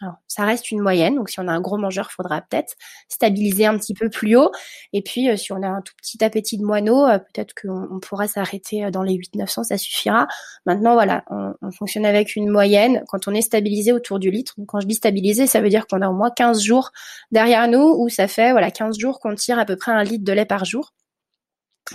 [0.00, 2.74] Alors, ça reste une moyenne, donc si on a un gros mangeur, il faudra peut-être
[3.08, 4.50] stabiliser un petit peu plus haut.
[4.92, 8.00] Et puis, euh, si on a un tout petit appétit de moineau, euh, peut-être qu'on
[8.00, 10.26] pourra s'arrêter euh, dans les 8-900, ça suffira.
[10.66, 14.54] Maintenant, voilà, on, fonctionne avec une moyenne quand on est stabilisé autour du litre.
[14.58, 16.90] Donc, quand je dis stabilisé, ça veut dire qu'on a au moins 15 jours
[17.30, 20.24] derrière nous, où ça fait voilà 15 jours qu'on tire à peu près un litre
[20.24, 20.92] de lait par jour.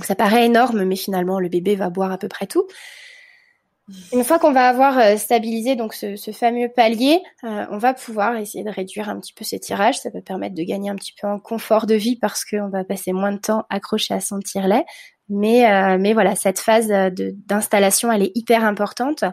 [0.04, 2.68] Ça paraît énorme, mais finalement, le bébé va boire à peu près tout.
[4.14, 8.36] Une fois qu'on va avoir euh, stabilisé donc ce, fameux palier, euh, on va pouvoir
[8.36, 10.00] essayer de réduire un petit peu ces tirages.
[10.00, 12.84] Ça peut permettre de gagner un petit peu en confort de vie parce qu'on va
[12.84, 14.86] passer moins de temps accroché à son tire-lait.
[15.30, 19.24] Mais, euh, mais voilà, cette phase d'installation, elle est hyper importante.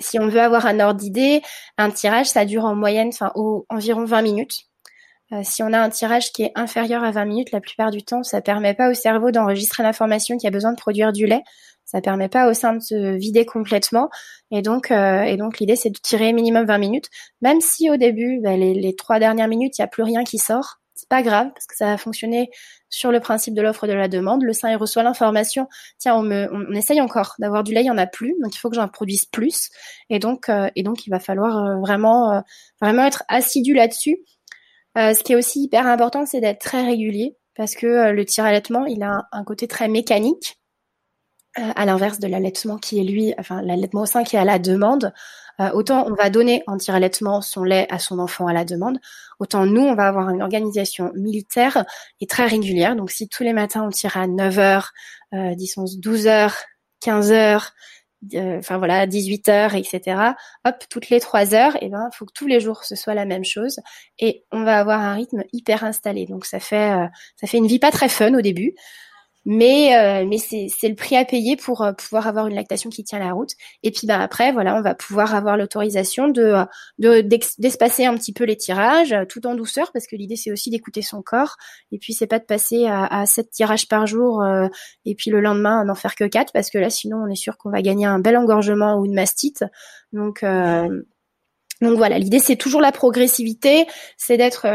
[0.00, 1.42] si on veut avoir un ordre d'idée,
[1.78, 3.32] un tirage, ça dure en moyenne, enfin,
[3.68, 4.67] environ 20 minutes.
[5.42, 8.22] Si on a un tirage qui est inférieur à 20 minutes, la plupart du temps,
[8.22, 11.42] ça permet pas au cerveau d'enregistrer l'information qui a besoin de produire du lait
[11.88, 14.10] ça permet pas au sein de se vider complètement.
[14.50, 17.08] Et donc, euh, et donc l'idée c'est de tirer minimum 20 minutes,
[17.40, 20.36] même si au début, bah, les, trois dernières minutes, il y a plus rien qui
[20.36, 20.80] sort.
[20.94, 22.50] C'est pas grave parce que ça va fonctionner
[22.90, 24.42] sur le principe de l'offre de la demande.
[24.42, 25.66] Le sein il reçoit l'information.
[25.98, 28.54] Tiens, on me, on, essaye encore d'avoir du lait, il y en a plus, donc
[28.54, 29.70] il faut que j'en produise plus.
[30.10, 32.42] Et donc, euh, et donc il va falloir euh, vraiment,
[32.82, 34.18] vraiment être assidu là-dessus.
[34.96, 38.84] Ce qui est aussi hyper important, c'est d'être très régulier parce que le tir allaitement,
[38.86, 40.58] il a un côté très mécanique.
[41.58, 44.44] Euh, à l'inverse de l'allaitement qui est lui, enfin l'allaitement au sein qui est à
[44.44, 45.12] la demande.
[45.60, 48.98] Euh, autant on va donner en tir-allaitement son lait à son enfant à la demande,
[49.40, 51.84] autant nous on va avoir une organisation militaire
[52.20, 52.94] et très régulière.
[52.96, 54.90] Donc si tous les matins on tire à 9h,
[55.34, 56.52] euh, disons 12h,
[57.02, 57.70] 15h,
[58.58, 60.20] enfin voilà 18h, etc.
[60.64, 63.14] Hop, toutes les 3 heures, et eh ben faut que tous les jours ce soit
[63.14, 63.80] la même chose
[64.18, 66.26] et on va avoir un rythme hyper installé.
[66.26, 66.92] Donc ça fait
[67.36, 68.74] ça fait une vie pas très fun au début.
[69.44, 73.04] Mais euh, mais c'est le prix à payer pour euh, pouvoir avoir une lactation qui
[73.04, 73.52] tient la route.
[73.82, 76.54] Et puis bah après voilà, on va pouvoir avoir l'autorisation de
[76.98, 77.22] de
[77.58, 80.70] d'espacer un petit peu les tirages, euh, tout en douceur, parce que l'idée c'est aussi
[80.70, 81.56] d'écouter son corps.
[81.92, 84.44] Et puis c'est pas de passer à, à 7 tirages par jour
[85.04, 87.56] et puis le lendemain n'en faire que 4 parce que là sinon on est sûr
[87.56, 89.64] qu'on va gagner un bel engorgement ou une mastite.
[90.12, 90.44] Donc
[91.80, 93.86] donc voilà, l'idée c'est toujours la progressivité,
[94.16, 94.66] c'est d'être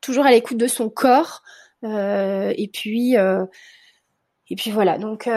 [0.00, 1.42] toujours à l'écoute de son corps.
[1.82, 3.16] et puis
[4.50, 5.28] et puis voilà, donc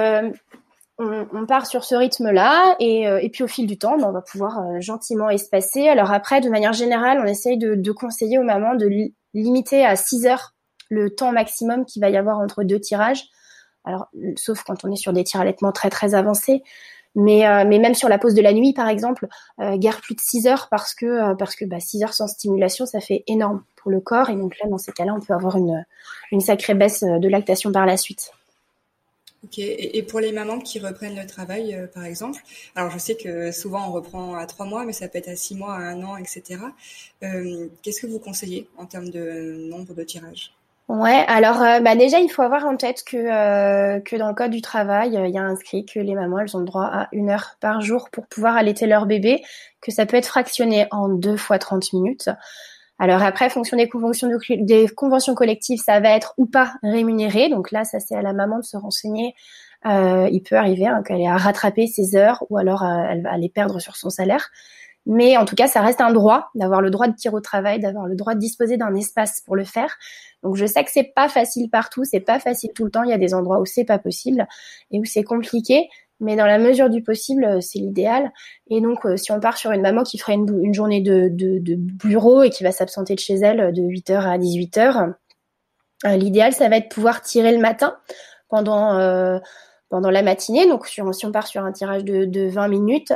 [0.99, 4.11] euh, on, part sur ce rythme-là et, euh, puis au fil du temps, ben, on
[4.11, 5.87] va pouvoir euh, gentiment espacer.
[5.87, 8.89] Alors après, de manière générale, on essaye de, conseiller aux mamans de
[9.33, 10.53] limiter à 6 heures
[10.89, 13.25] le temps maximum qu'il va y avoir entre deux tirages.
[13.85, 16.63] Alors, sauf quand on est sur des tirs allaitement très très avancés.
[17.15, 19.27] Mais, même sur la pause de la nuit, par exemple,
[19.59, 22.99] guère plus de 6 heures parce que, parce que bah, 6 heures sans stimulation, ça
[23.01, 24.29] fait énorme pour le corps.
[24.29, 27.85] Et donc là, dans ces cas-là, on peut avoir une sacrée baisse de lactation par
[27.85, 28.31] la suite.
[29.43, 32.41] Ok, et, pour les mamans qui reprennent le travail, euh, par exemple,
[32.75, 35.35] alors je sais que souvent on reprend à trois mois, mais ça peut être à
[35.35, 36.61] six mois, à un an, etc.
[37.23, 40.53] Euh, Qu'est-ce que vous conseillez en termes de nombre de tirages?
[40.87, 44.51] Ouais, alors euh, bah déjà il faut avoir en tête que que dans le code
[44.51, 47.55] du travail, il y a inscrit que les mamans elles ont droit à une heure
[47.61, 49.41] par jour pour pouvoir allaiter leur bébé,
[49.81, 52.29] que ça peut être fractionné en deux fois 30 minutes.
[52.99, 54.29] Alors après, fonction des conventions,
[55.35, 57.49] collectives, ça va être ou pas rémunéré.
[57.49, 59.33] Donc là, ça c'est à la maman de se renseigner.
[59.85, 63.21] Euh, il peut arriver hein, qu'elle ait à rattraper ses heures ou alors euh, elle
[63.23, 64.49] va les perdre sur son salaire.
[65.05, 67.79] Mais en tout cas, ça reste un droit d'avoir le droit de tirer au travail,
[67.79, 69.97] d'avoir le droit de disposer d'un espace pour le faire.
[70.43, 73.03] Donc je sais que c'est pas facile partout, c'est pas facile tout le temps.
[73.03, 74.47] Il y a des endroits où c'est pas possible
[74.91, 75.89] et où c'est compliqué
[76.23, 78.31] mais dans la mesure du possible, euh, c'est l'idéal.
[78.69, 81.29] Et donc, euh, si on part sur une maman qui ferait une, journée de,
[81.75, 85.13] bureau et qui va s'absenter de chez elle euh, de 8h à 18h,
[86.17, 87.95] l'idéal, ça va être pouvoir tirer le matin
[88.49, 89.39] pendant
[89.89, 90.67] pendant la matinée.
[90.67, 93.13] Donc, si on, part sur un tirage de, 20 minutes,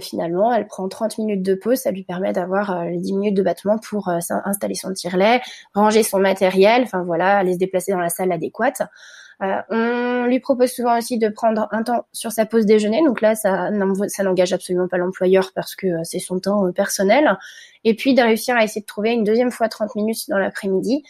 [0.00, 1.78] finalement, elle prend 30 minutes de pause.
[1.78, 5.40] Ça lui permet d'avoir les 10 minutes de battement pour installer son tire-lait,
[5.74, 8.82] ranger son matériel, enfin voilà, aller se déplacer dans la salle adéquate.
[9.42, 13.02] Euh, on lui propose souvent aussi de prendre un temps sur sa pause déjeuner.
[13.04, 17.38] Donc là, ça, n'engage absolument pas l'employeur parce que euh, c'est son temps euh, personnel.
[17.84, 21.02] Et puis de réussir à essayer de trouver une deuxième fois 30 minutes dans l'après-midi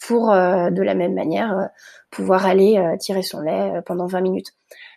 [0.00, 1.70] pour, de la même manière,
[2.10, 4.52] pouvoir aller tirer son lait pendant 20 minutes.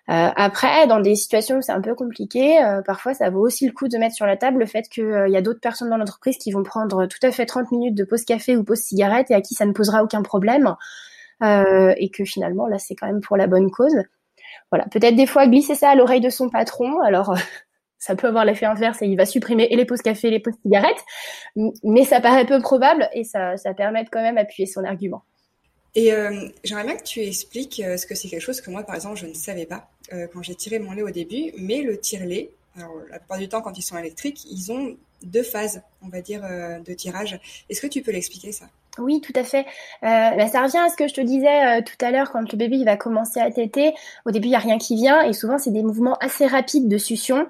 [0.07, 3.87] après, dans des situations où c'est un peu compliqué, parfois ça vaut aussi le coup
[3.87, 6.51] de mettre sur la table le fait qu'il y a d'autres personnes dans l'entreprise qui
[6.51, 9.41] vont prendre tout à fait 30 minutes de pause café ou pause cigarette et à
[9.41, 10.75] qui ça ne posera aucun problème.
[11.43, 13.95] Euh, et que finalement là c'est quand même pour la bonne cause.
[14.69, 17.01] Voilà, peut-être des fois glisser ça à l'oreille de son patron.
[17.01, 17.35] Alors
[17.97, 20.39] ça peut avoir l'effet inverse et il va supprimer et les pauses café et les
[20.39, 21.03] pauses cigarettes,
[21.83, 25.23] mais ça paraît peu probable et ça, permet de quand même appuyer son argument.
[25.93, 28.83] Et euh, j'aimerais bien que tu expliques euh, ce que c'est quelque chose que moi,
[28.83, 29.89] par exemple, je ne savais pas
[30.33, 33.77] quand j'ai tiré mon lait au début, mais le tire-lait, la plupart du temps quand
[33.77, 37.39] ils sont électriques, ils ont deux phases, on va dire, de tirage.
[37.69, 38.65] Est-ce que tu peux l'expliquer ça?
[38.97, 39.65] Oui, tout à fait.
[40.03, 42.51] Euh, bah, ça revient à ce que je te disais euh, tout à l'heure quand
[42.51, 43.93] le bébé il va commencer à téter.
[44.25, 46.89] Au début, il y a rien qui vient et souvent c'est des mouvements assez rapides
[46.89, 47.47] de succion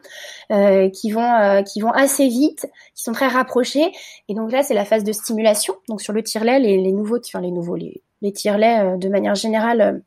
[0.51, 3.91] euh, qui vont qui vont assez vite, qui sont très rapprochés.
[4.29, 5.75] Et donc là, c'est la phase de stimulation.
[5.89, 10.03] Donc sur le tire-lait, les, nouveaux, enfin les nouveaux, les, les tire-lait de manière générale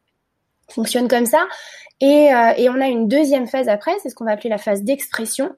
[0.68, 1.46] fonctionne comme ça.
[2.00, 2.28] Et
[2.68, 5.50] on a une deuxième phase après, c'est ce qu'on va appeler la phase d'expression.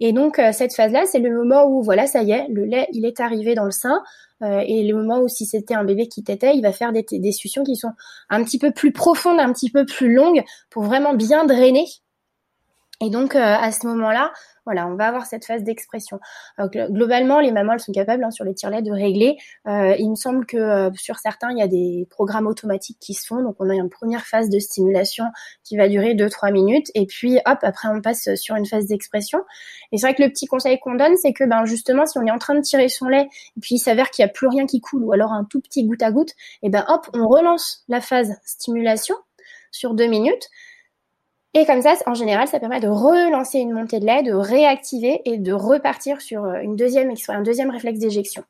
[0.00, 3.04] Et donc cette phase-là, c'est le moment où voilà, ça y est, le lait il
[3.04, 4.02] est arrivé dans le sein.
[4.42, 7.04] Euh, et le moment où si c'était un bébé qui t'était, il va faire des,
[7.10, 7.90] des suctions qui sont
[8.30, 11.86] un petit peu plus profondes, un petit peu plus longues pour vraiment bien drainer.
[13.00, 14.32] Et donc à ce moment-là,
[14.68, 16.20] voilà, on va avoir cette phase d'expression.
[16.58, 19.38] globalement, les mamans sont capables hein, sur les tire de régler.
[19.66, 23.14] Euh, il me semble que euh, sur certains, il y a des programmes automatiques qui
[23.14, 23.42] se font.
[23.42, 25.24] Donc, on a une première phase de stimulation
[25.64, 26.88] qui va durer 2-3 minutes.
[26.94, 29.38] Et puis, hop, après, on passe sur une phase d'expression.
[29.90, 32.26] Et c'est vrai que le petit conseil qu'on donne, c'est que ben, justement, si on
[32.26, 34.48] est en train de tirer son lait, et puis il s'avère qu'il n'y a plus
[34.48, 37.26] rien qui coule, ou alors un tout petit goutte à goutte, et ben hop, on
[37.26, 39.14] relance la phase stimulation
[39.70, 40.50] sur deux minutes.
[41.54, 45.22] Et comme ça, en général, ça permet de relancer une montée de lait, de réactiver
[45.24, 48.44] et de repartir sur euh, une deuxième, un deuxième réflexe d'éjection.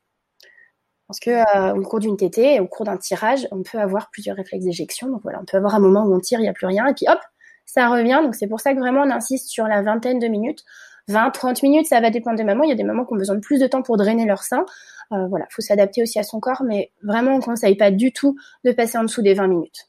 [1.06, 4.36] Parce que euh, au cours d'une tétée, au cours d'un tirage, on peut avoir plusieurs
[4.36, 5.08] réflexes d'éjection.
[5.08, 6.86] Donc voilà, on peut avoir un moment où on tire, il n'y a plus rien,
[6.86, 7.18] et puis hop,
[7.64, 8.20] ça revient.
[8.22, 10.64] Donc c'est pour ça que vraiment on insiste sur la vingtaine de minutes.
[11.08, 12.64] 20, 30 minutes, ça va dépendre des mamans.
[12.64, 14.42] Il y a des mamans qui ont besoin de plus de temps pour drainer leur
[14.42, 14.66] sein.
[15.12, 18.12] Euh, voilà, faut s'adapter aussi à son corps, mais vraiment on ne conseille pas du
[18.12, 19.88] tout de passer en dessous des 20 minutes.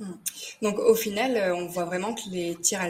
[0.00, 0.14] Hmm.
[0.62, 2.80] Donc au final, euh, on voit vraiment que les tirs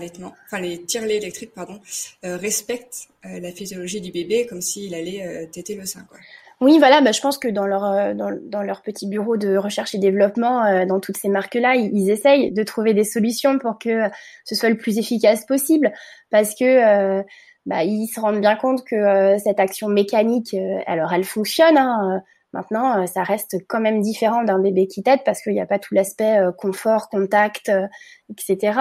[0.47, 1.81] enfin les tirelets électriques, pardon,
[2.25, 6.07] euh, respectent euh, la physiologie du bébé comme s'il allait téter le sein.
[6.09, 6.19] Quoi.
[6.61, 10.85] Oui, voilà, bah, je pense que dans leur dans, petit bureau de recherche et développement,
[10.87, 14.09] dans toutes ces marques-là, ils, essayent de trouver des solutions pour que
[14.45, 15.91] ce soit le plus efficace possible,
[16.31, 17.23] parce que
[17.65, 20.55] bah, ils se rendent bien compte que cette action mécanique,
[20.87, 21.79] alors elle fonctionne.
[21.79, 22.23] Hein,
[22.53, 25.67] Maintenant, euh, ça reste quand même différent d'un bébé qui tète parce qu'il n'y a
[25.67, 27.87] pas tout l'aspect euh, confort, contact, euh,
[28.31, 28.81] etc.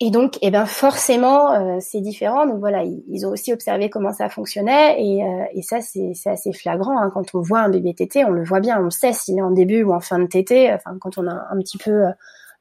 [0.00, 2.44] Et donc, eh ben forcément, c'est différent.
[2.44, 5.22] Donc voilà, ils, ont aussi observé comment ça fonctionnait et,
[5.54, 6.98] et ça, c'est assez flagrant.
[6.98, 7.12] Hein.
[7.14, 9.52] Quand on voit un bébé tété, on le voit bien, on sait s'il est en
[9.52, 10.72] début ou en fin de tété.
[10.72, 12.02] Enfin, quand on a un petit peu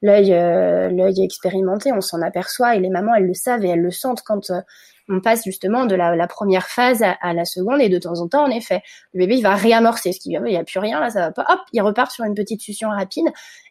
[0.02, 3.92] l'œil l'œil expérimenté, on s'en aperçoit et les mamans, elles le savent et elles le
[3.92, 4.52] sentent quand
[5.12, 7.82] on passe justement de la, première phase à, la seconde.
[7.82, 8.82] Et de temps en temps, en effet,
[9.14, 11.32] le bébé il va réamorcer, ce qui il n'y a plus rien là, ça va
[11.32, 13.28] pas, hop, il repart sur une petite succion rapide.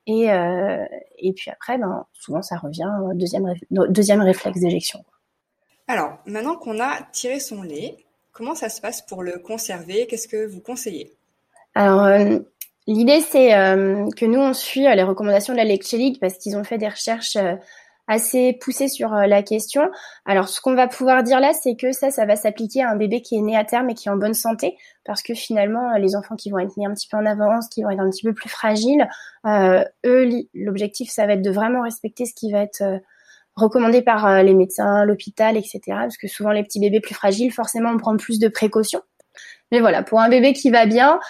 [0.06, 0.84] Et euh,
[1.18, 5.04] et puis après, ben souvent ça revient deuxième deuxième réflexe d'éjection.
[5.88, 7.96] Alors maintenant qu'on a tiré son lait,
[8.32, 10.06] comment ça se passe pour le conserver?
[10.06, 11.12] Qu'est-ce que vous conseillez?
[11.74, 12.38] Alors euh,
[12.86, 16.56] L'idée, c'est euh, que nous, on suit les recommandations de la Lecture League parce qu'ils
[16.56, 17.36] ont fait des recherches
[18.10, 19.88] assez poussé sur euh, la question.
[20.26, 22.96] Alors, ce qu'on va pouvoir dire là, c'est que ça, ça va s'appliquer à un
[22.96, 25.96] bébé qui est né à terme et qui est en bonne santé, parce que finalement,
[25.96, 28.10] les enfants qui vont être nés un petit peu en avance, qui vont être un
[28.10, 29.08] petit peu plus fragiles,
[29.46, 32.98] euh, eux, l'objectif, ça va être de vraiment respecter ce qui va être euh,
[33.54, 35.80] recommandé par les médecins, l'hôpital, etc.
[35.86, 39.02] Parce que souvent, les petits bébés plus fragiles, forcément, on prend plus de précautions.
[39.70, 41.20] Mais voilà, pour un bébé qui va bien,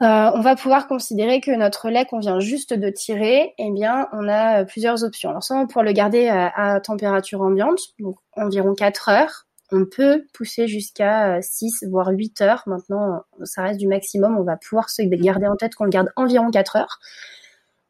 [0.00, 4.08] euh, on va pouvoir considérer que notre lait qu'on vient juste de tirer, eh bien,
[4.12, 5.30] on a euh, plusieurs options.
[5.30, 9.46] Alors, soit pour le garder euh, à, température ambiante, donc environ 4 heures.
[9.72, 12.62] On peut pousser jusqu'à 6, voire 8 heures.
[12.66, 14.38] Maintenant, ça reste du maximum.
[14.38, 16.98] On va pouvoir se garder en tête qu'on le garde environ 4 heures.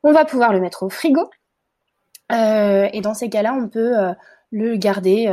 [0.02, 1.30] On va pouvoir le mettre au frigo.
[2.32, 3.94] et dans ces cas-là, on peut
[4.50, 5.28] le garder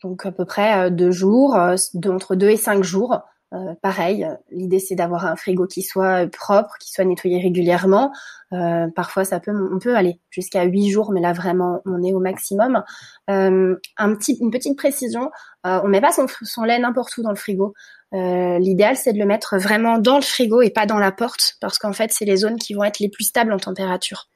[0.00, 3.20] donc à peu près deux jours, entre 2 et 5 jours.
[3.54, 8.12] Euh, pareil, l'idée c'est d'avoir un frigo qui soit propre, qui soit nettoyé régulièrement.
[8.52, 12.12] Euh, parfois ça peut, on peut aller jusqu'à 8 jours, mais là vraiment on est
[12.12, 12.82] au maximum.
[13.30, 15.30] Euh, un petit, une petite précision,
[15.64, 17.74] on met pas son, son lait n'importe où dans le frigo.
[18.12, 21.78] L'idéal c'est de le mettre vraiment dans le frigo et pas dans la porte, parce
[21.78, 24.28] qu'en fait c'est les zones qui vont être les plus stables en température.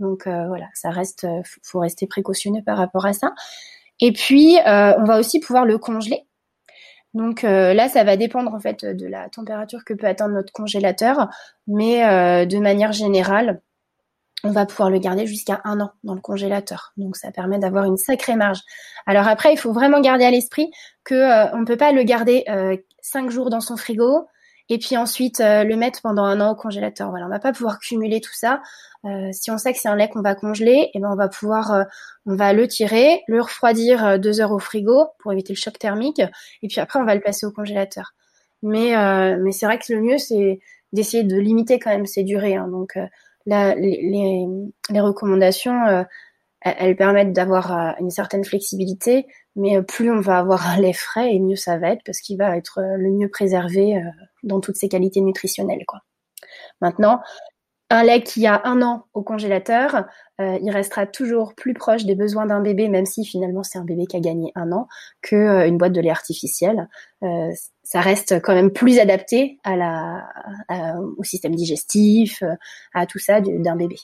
[0.00, 1.26] Donc voilà, ça reste,
[1.62, 3.32] faut rester précautionneux par rapport à ça.
[4.00, 6.26] Et puis on va aussi pouvoir le congeler.
[7.16, 10.52] Donc euh, là, ça va dépendre en fait de la température que peut atteindre notre
[10.52, 11.30] congélateur,
[11.66, 13.62] mais euh, de manière générale,
[14.44, 16.92] on va pouvoir le garder jusqu'à un an dans le congélateur.
[16.98, 18.60] Donc ça permet d'avoir une sacrée marge.
[19.06, 20.70] Alors après, il faut vraiment garder à l'esprit
[21.04, 22.44] que euh, on ne peut pas le garder
[23.00, 24.26] cinq jours dans son frigo
[24.68, 27.10] et puis ensuite le mettre pendant un an au congélateur.
[27.10, 28.60] Voilà, on va pas pouvoir cumuler tout ça.
[29.06, 31.16] Euh, si on sait que c'est un lait qu'on va congeler, et eh ben on
[31.16, 31.84] va pouvoir, euh,
[32.26, 35.78] on va le tirer, le refroidir euh, deux heures au frigo pour éviter le choc
[35.78, 36.20] thermique,
[36.62, 38.14] et puis après on va le passer au congélateur.
[38.62, 38.94] Mais
[39.38, 40.60] mais c'est vrai que le mieux c'est
[40.92, 42.56] d'essayer de limiter quand même ces durées.
[42.56, 42.68] Hein.
[42.68, 42.98] Donc
[43.46, 44.46] là, les,
[44.90, 46.04] les, recommandations,
[46.78, 51.56] elles permettent d'avoir une certaine flexibilité, mais plus on va avoir lait frais et mieux
[51.56, 54.00] ça va être parce qu'il va être le mieux préservé
[54.42, 55.84] dans toutes ses qualités nutritionnelles.
[56.80, 57.20] Maintenant,
[57.88, 60.06] un lait qui a un an au congélateur,
[60.40, 63.84] euh, il restera toujours plus proche des besoins d'un bébé, même si finalement c'est un
[63.84, 64.88] bébé qui a gagné un an,
[65.22, 66.88] que euh, une boîte de lait artificiel.
[67.22, 67.52] Euh,
[67.84, 69.60] ça reste quand même plus adapté
[71.16, 72.42] au système digestif,
[72.92, 73.96] à tout ça d'un bébé.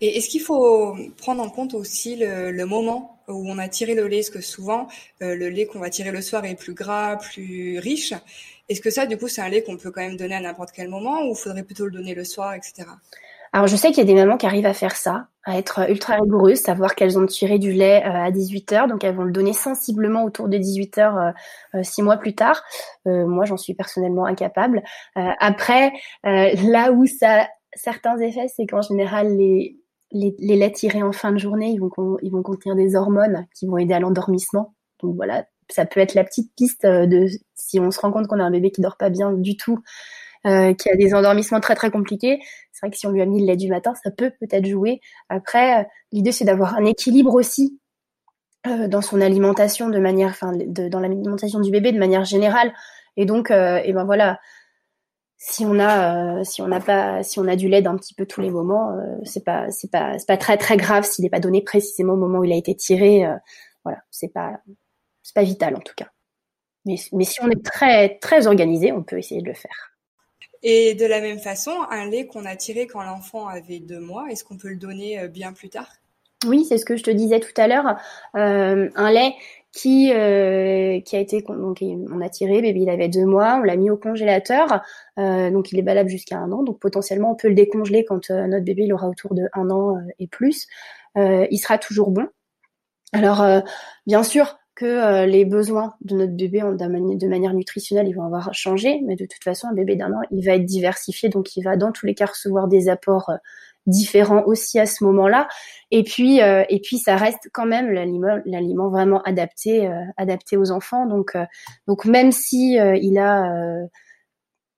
[0.00, 4.06] Et est-ce qu'il faut prendre en compte aussi le, moment où on a tiré le
[4.06, 4.18] lait?
[4.18, 4.88] Parce que souvent,
[5.22, 8.14] euh, le lait qu'on va tirer le soir est plus gras, plus riche.
[8.68, 10.70] Est-ce que ça, du coup, c'est un lait qu'on peut quand même donner à n'importe
[10.72, 12.86] quel moment ou faudrait plutôt le donner le soir, etc.
[13.52, 15.88] Alors je sais qu'il y a des mamans qui arrivent à faire ça, à être
[15.88, 19.24] ultra rigoureuses, savoir qu'elles ont tiré du lait euh, à 18 heures, donc elles vont
[19.24, 21.30] le donner sensiblement autour de 18 heures euh,
[21.74, 22.62] euh, six mois plus tard.
[23.06, 24.82] moi, j'en suis personnellement incapable.
[25.14, 25.92] après,
[26.24, 27.48] là où ça
[27.78, 29.78] certains effets, c'est qu'en général les,
[30.12, 31.90] les, laits tirés en fin de journée, ils vont,
[32.22, 34.74] ils vont contenir des hormones qui vont aider à l'endormissement.
[35.00, 38.40] Donc voilà, ça peut être la petite piste de si on se rend compte qu'on
[38.40, 39.78] a un bébé qui dort pas bien du tout,
[40.46, 42.38] euh, qui a des endormissements très très compliqués.
[42.72, 44.66] C'est vrai que si on lui a mis le lait du matin, ça peut peut-être
[44.66, 45.00] jouer.
[45.28, 47.80] Après, euh, l'idée c'est d'avoir un équilibre aussi
[48.66, 52.72] euh, dans son alimentation de manière, enfin, dans l'alimentation du bébé de manière générale.
[53.16, 54.38] Et donc, et ben voilà,
[55.38, 58.26] si on a, si on n'a pas, si on a du lait d'un petit peu
[58.26, 58.92] tous les moments,
[59.24, 62.16] c'est pas, c'est pas, c'est pas très très grave s'il n'est pas donné précisément au
[62.16, 63.24] moment où il a été tiré.
[63.84, 64.60] voilà, c'est pas,
[65.22, 66.08] c'est pas vital en tout cas.
[66.84, 69.92] Mais, mais si on est très très organisé, on peut essayer de le faire.
[70.62, 74.26] Et de la même façon, un lait qu'on a tiré quand l'enfant avait deux mois,
[74.30, 75.88] est-ce qu'on peut le donner euh, bien plus tard?
[76.46, 77.96] Oui, c'est ce que je te disais tout à l'heure.
[78.36, 79.34] Euh, un lait
[79.72, 83.62] qui euh, qui a été donc on a tiré, bébé il avait deux mois, on
[83.62, 84.82] l'a mis au congélateur,
[85.16, 88.64] donc il est valable jusqu'à un an, donc potentiellement on peut le décongeler quand notre
[88.64, 90.66] bébé il aura autour de un an et plus.
[91.16, 92.26] il sera toujours bon.
[93.12, 93.44] Alors
[94.06, 98.54] bien sûr, que euh, les besoins de notre bébé de manière nutritionnelle, ils vont avoir
[98.54, 101.62] changé, mais de toute façon, un bébé d'un an, il va être diversifié, donc il
[101.62, 103.36] va dans tous les cas recevoir des apports euh,
[103.88, 105.48] différents aussi à ce moment-là.
[105.90, 111.06] Et puis, euh, et puis, ça reste quand même l'aliment, vraiment adapté, adapté aux enfants.
[111.06, 111.36] Donc,
[111.86, 113.52] donc même si il a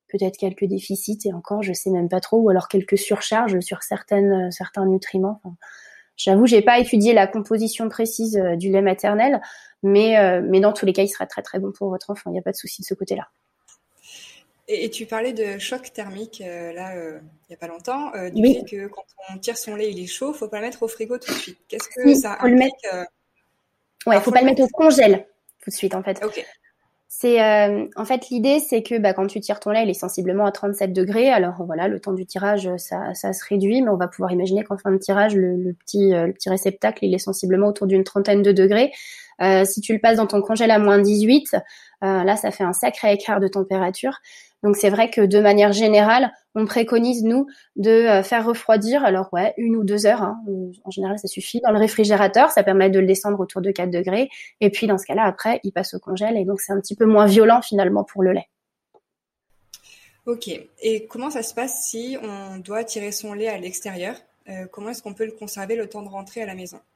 [0.09, 3.83] peut-être quelques déficits et encore, je sais même pas trop, ou alors quelques surcharges sur
[3.83, 5.41] certaines, certains nutriments.
[6.17, 9.41] J'avoue, j'ai pas étudié la composition précise du lait maternel,
[9.83, 12.31] mais, euh, mais dans tous les cas, il sera très très bon pour votre enfant.
[12.31, 13.29] Il n'y a pas de souci de ce côté-là.
[14.73, 17.19] Et, tu parlais de choc thermique euh, là, euh,
[17.49, 20.07] il n'y a pas longtemps, du fait que quand on tire son lait, il est
[20.07, 21.59] chaud, faut pas le mettre au frigo tout de suite.
[21.69, 23.07] Qu'est-ce que ça implique le mettre...
[24.07, 25.27] Ouais, faut, pas le mettre au congèle
[25.63, 26.25] tout de suite en fait.
[26.25, 26.45] Ok.
[27.09, 27.41] C'est
[27.97, 30.53] en fait l'idée, c'est que bah, quand tu tires ton lait, il est sensiblement à
[30.53, 31.29] 37 degrés.
[31.29, 34.63] Alors voilà, le temps du tirage, ça, ça se réduit, mais on va pouvoir imaginer
[34.63, 38.05] qu'en fin de tirage, le, le petit, le petit réceptacle, il est sensiblement autour d'une
[38.05, 38.93] trentaine de degrés.
[39.43, 42.65] Euh, si tu le passes dans ton congèle à moins 18, euh, là, ça fait
[42.65, 44.19] un sacré écart de température.
[44.63, 47.47] Donc c'est vrai que de manière générale, on préconise nous
[47.77, 49.05] de euh, faire refroidir.
[49.05, 50.23] Alors ouais, une ou deux heures.
[50.23, 50.41] Hein,
[50.85, 52.51] en général, ça suffit dans le réfrigérateur.
[52.51, 54.29] Ça permet de le descendre autour de 4 degrés.
[54.61, 56.97] Et puis dans ce cas-là, après, il passe au congèle et donc c'est un petit
[56.97, 58.49] peu moins violent finalement pour le lait.
[60.27, 60.49] Ok.
[60.83, 64.15] Et comment ça se passe si on doit tirer son lait à l'extérieur?
[64.73, 66.79] Comment est-ce qu'on peut le conserver le temps de rentrer à la maison?
[66.79, 66.90] euh,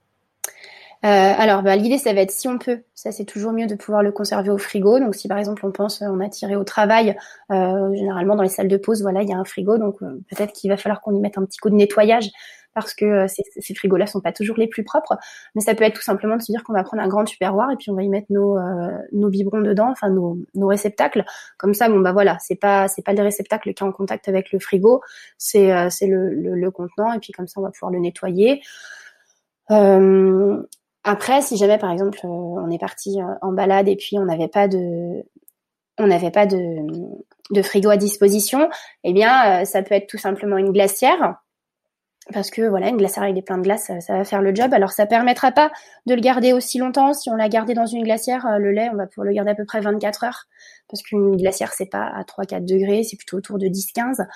[1.08, 2.80] alors, bah, l'idée, ça va être si on peut.
[2.94, 4.98] Ça, c'est toujours mieux de pouvoir le conserver au frigo.
[4.98, 7.16] Donc, si par exemple on pense, on a tiré au travail,
[7.52, 9.76] euh, généralement dans les salles de pause, voilà, il y a un frigo.
[9.76, 12.30] Donc, euh, peut-être qu'il va falloir qu'on y mette un petit coup de nettoyage
[12.72, 15.16] parce que ces, ces frigos-là sont pas toujours les plus propres.
[15.54, 17.70] Mais ça peut être tout simplement de se dire qu'on va prendre un grand tupperware
[17.70, 18.58] et puis on va y mettre nos,
[19.12, 21.24] nos biberons dedans, enfin nos, réceptacles.
[21.56, 24.28] Comme ça, bon bah voilà, c'est pas c'est pas le réceptacle qui est en contact
[24.28, 25.02] avec le frigo,
[25.38, 28.60] c'est c'est le, contenant et puis comme ça on va pouvoir le nettoyer.
[29.70, 30.62] Euh,
[31.04, 34.24] après, si jamais par exemple euh, on est parti euh, en balade et puis on
[34.24, 35.22] n'avait pas de
[35.98, 38.68] on n'avait pas de, frigo à disposition,
[39.04, 41.36] eh bien euh, ça peut être tout simplement une glacière
[42.32, 44.72] parce que voilà une glacière avec des pleins de glace ça, va faire le job.
[44.72, 45.70] Alors ça permettra pas
[46.06, 47.12] de le garder aussi longtemps.
[47.12, 49.54] Si on l'a gardé dans une glacière, le lait on va pouvoir le garder à
[49.54, 50.44] peu près 24 heures
[50.88, 54.26] parce qu'une glacière c'est pas à 3-4 degrés, c'est plutôt autour de 10-15.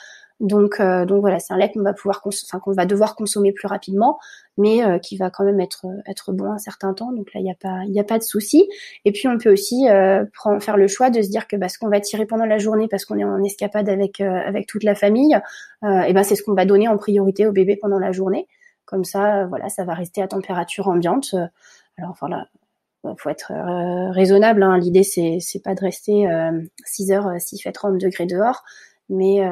[0.41, 3.53] Donc, euh, donc voilà, c'est un lait qu'on va pouvoir, enfin qu'on va devoir consommer
[3.53, 4.21] plus rapidement,
[4.57, 7.13] mais euh, qui va quand même être être bon un certain temps.
[7.13, 8.69] Donc là, il n'y a pas il a pas de souci.
[9.05, 11.69] Et puis on peut aussi euh, prendre, faire le choix de se dire que bah,
[11.69, 14.85] ce qu'on va tirer pendant la journée parce qu'on est en escapade avec avec toute
[14.85, 15.35] la famille,
[15.83, 18.47] et ben c'est ce qu'on va donner en priorité au bébé pendant la journée.
[18.85, 21.35] Comme ça, voilà, ça va rester à température ambiante.
[21.99, 22.47] Alors voilà,
[23.19, 23.53] faut être
[24.13, 24.63] raisonnable.
[24.63, 24.79] Hein.
[24.79, 26.27] L'idée, c'est, c'est pas de rester
[26.85, 28.65] 6 heures s'il fait 30 degrés dehors,
[29.09, 29.43] mais,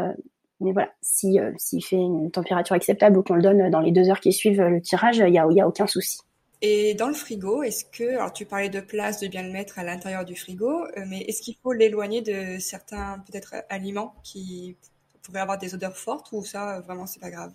[0.60, 3.92] mais voilà, si euh, s'il fait une température acceptable ou qu'on le donne dans les
[3.92, 6.18] deux heures qui suivent le tirage, il n'y a, y a aucun souci.
[6.62, 9.78] Et dans le frigo, est-ce que, alors tu parlais de place, de bien le mettre
[9.78, 14.76] à l'intérieur du frigo, euh, mais est-ce qu'il faut l'éloigner de certains peut-être aliments qui
[15.22, 17.52] pourraient avoir des odeurs fortes ou ça vraiment c'est pas grave?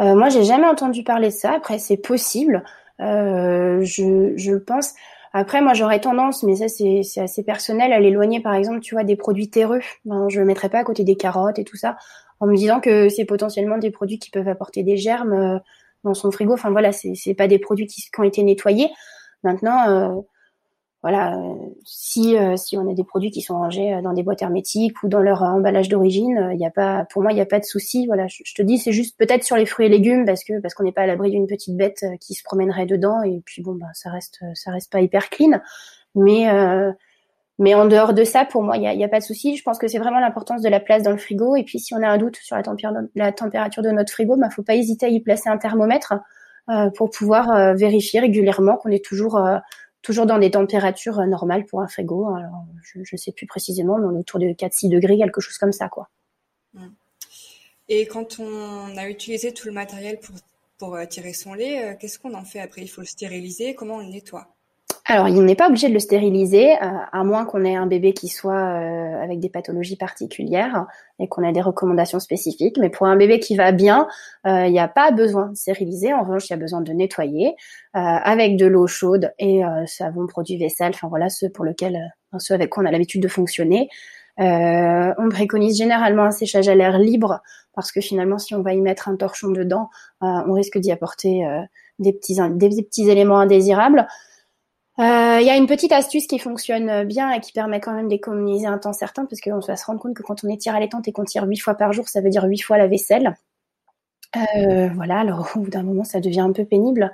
[0.00, 1.52] Euh, Moi j'ai jamais entendu parler de ça.
[1.54, 2.64] Après c'est possible.
[3.00, 4.94] Euh, je, je pense.
[5.32, 9.04] Après, moi, j'aurais tendance, mais ça, c'est assez personnel, à l'éloigner, par exemple, tu vois,
[9.04, 9.80] des produits terreux.
[10.04, 11.96] Ben, je le mettrais pas à côté des carottes et tout ça.
[12.40, 15.60] en me disant que c'est potentiellement des produits qui peuvent apporter des germes
[16.04, 16.54] dans son frigo.
[16.54, 18.90] Enfin voilà, c'est pas des produits qui, qui, ont été nettoyés.
[19.42, 20.24] Maintenant,
[21.06, 21.54] voilà, euh,
[21.84, 25.04] si euh, si on a des produits qui sont rangés euh, dans des boîtes hermétiques
[25.04, 27.60] ou dans leur emballage d'origine, il y a pas, pour moi, il n'y a pas
[27.60, 28.08] de souci.
[28.08, 30.74] Voilà, je, te dis, c'est juste peut-être sur les fruits et légumes parce que parce
[30.74, 33.76] qu'on n'est pas à l'abri d'une petite bête qui se promènerait dedans et puis bon,
[33.76, 35.60] bah ça reste reste pas hyper clean.
[36.16, 39.56] Mais en dehors de ça, pour moi, il n'y a, a, pas de souci.
[39.56, 41.54] Je pense que c'est vraiment l'importance de la place dans le frigo.
[41.54, 42.56] Et puis, si on a un doute sur
[43.14, 46.14] la, température de notre frigo, bah, faut pas hésiter à y placer un thermomètre
[46.96, 49.38] pour pouvoir vérifier régulièrement qu'on est toujours
[50.06, 52.28] toujours dans des températures euh, normales pour un frigo.
[52.28, 55.58] Alors, je ne sais plus précisément, mais on est autour de 4-6 degrés, quelque chose
[55.58, 56.08] comme ça, quoi.
[56.74, 56.86] Mmh.
[57.88, 60.36] Et quand on a utilisé tout le matériel pour,
[60.78, 62.82] pour euh, tirer son lait, euh, qu'est-ce qu'on en fait après?
[62.82, 63.74] Il faut le stériliser.
[63.74, 64.55] Comment on le nettoie?
[65.08, 68.12] Alors, il n'est pas obligé de le stériliser, euh, à moins qu'on ait un bébé
[68.12, 70.84] qui soit euh, avec des pathologies particulières
[71.20, 72.76] et qu'on ait des recommandations spécifiques.
[72.80, 74.08] Mais pour un bébé qui va bien,
[74.48, 76.12] euh, il n'y a pas besoin de stériliser.
[76.12, 77.54] En revanche, il y a besoin de nettoyer
[77.94, 80.90] avec de l'eau chaude et savon, produit vaisselle.
[80.92, 81.98] Enfin voilà, ceux pour lesquels,
[82.36, 83.88] ceux avec quoi on a l'habitude de fonctionner.
[84.38, 87.40] on préconise généralement un séchage à l'air libre
[87.74, 89.88] parce que finalement, si on va y mettre un torchon dedans,
[90.20, 91.46] on risque d'y apporter
[91.98, 94.06] des petits éléments indésirables.
[94.98, 98.08] Il euh, y a une petite astuce qui fonctionne bien et qui permet quand même
[98.08, 101.06] d'économiser un temps certain parce qu'on va se rendre compte que quand on à l'étante
[101.06, 103.34] et qu'on tire huit fois par jour, ça veut dire huit fois la vaisselle.
[104.36, 107.12] Euh, voilà, alors au bout d'un moment, ça devient un peu pénible.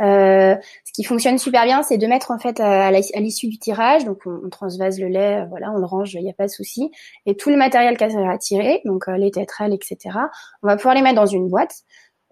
[0.00, 4.04] Euh, ce qui fonctionne super bien, c'est de mettre en fait à, l'issue du tirage,
[4.04, 6.90] donc on, transvase le lait, voilà, on le range, il n'y a pas de souci,
[7.26, 10.16] et tout le matériel qu'a à tirer, donc les tétrelles, etc.
[10.62, 11.82] On va pouvoir les mettre dans une boîte.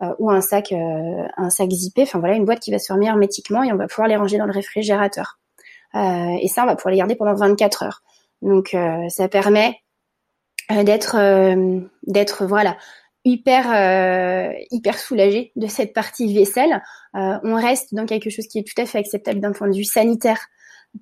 [0.01, 2.03] Euh, ou un sac, euh, un sac zippé.
[2.03, 4.39] Enfin voilà, une boîte qui va se fermer hermétiquement et on va pouvoir les ranger
[4.39, 5.41] dans le réfrigérateur.
[5.97, 8.03] Euh, et ça, on va pouvoir les garder pendant 24 heures.
[8.41, 8.77] Donc
[9.09, 9.81] ça permet
[10.71, 11.17] d'être
[12.07, 12.77] d'être voilà
[13.25, 16.81] hyper hyper soulagé de cette partie vaisselle.
[17.15, 19.83] on reste dans quelque chose qui est tout à fait acceptable d'un point de vue
[19.83, 20.39] sanitaire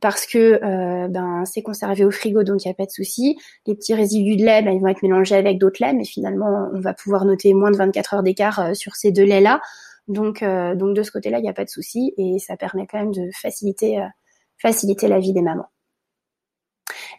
[0.01, 3.39] parce que euh, ben c'est conservé au frigo donc il n'y a pas de souci.
[3.67, 6.69] Les petits résidus de lait ben, ils vont être mélangés avec d'autres laits mais finalement
[6.75, 9.61] on va pouvoir noter moins de 24 heures d'écart euh, sur ces deux laits là.
[10.09, 12.87] Donc euh, donc de ce côté-là il n'y a pas de souci et ça permet
[12.87, 14.05] quand même de faciliter
[14.59, 15.69] faciliter la vie des mamans.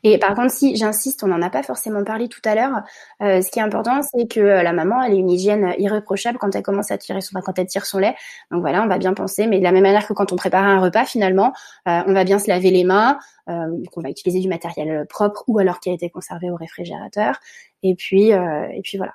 [0.04, 2.82] Et par contre, si j'insiste, on n'en a pas forcément parlé tout à l'heure.
[3.22, 6.38] Euh, ce qui est important, c'est que euh, la maman, elle ait une hygiène irréprochable
[6.38, 8.16] quand elle commence à tirer son, quand elle tire son lait.
[8.52, 10.64] Donc voilà, on va bien penser, mais de la même manière que quand on prépare
[10.64, 11.54] un repas, finalement,
[11.88, 13.18] euh, on va bien se laver les mains.
[13.48, 17.40] on va utiliser du matériel propre ou alors qui a été conservé au réfrigérateur.
[17.84, 19.14] Et puis, et puis voilà.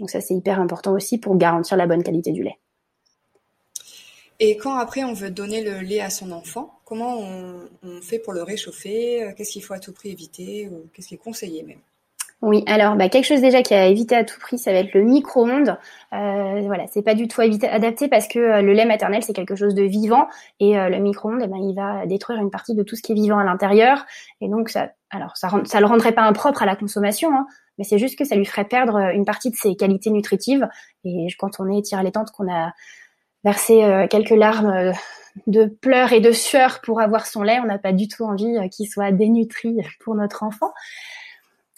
[0.00, 2.58] Donc ça, c'est hyper important aussi pour garantir la bonne qualité du lait.
[4.38, 8.32] Et quand après on veut donner le lait à son enfant, comment on, fait pour
[8.32, 9.22] le réchauffer?
[9.22, 10.68] Euh, Qu'est-ce qu'il faut à tout prix éviter?
[10.68, 11.78] Ou qu'est-ce qui est conseillé même?
[12.42, 14.92] Oui, alors bah, quelque chose déjà qui a éviter à tout prix, ça va être
[14.92, 15.78] le micro-ondes.
[16.12, 19.56] Euh, voilà, c'est pas du tout adapté parce que euh, le lait maternel c'est quelque
[19.56, 20.28] chose de vivant.
[20.60, 23.14] Et le micro-ondes, eh ben, il va détruire une partie de tout ce qui est
[23.14, 24.04] vivant à l'intérieur.
[24.42, 25.48] Et donc ça, alors ça,
[25.80, 27.46] le rendrait pas impropre à la consommation, hein,
[27.78, 30.68] mais c'est juste que ça lui ferait perdre une partie de ses qualités nutritives.
[31.04, 32.72] Et quand on est tentes qu'on a
[33.46, 34.92] verser euh, quelques larmes euh,
[35.46, 37.60] de pleurs et de sueur pour avoir son lait.
[37.62, 40.72] On n'a pas du tout envie euh, qu'il soit dénutri pour notre enfant.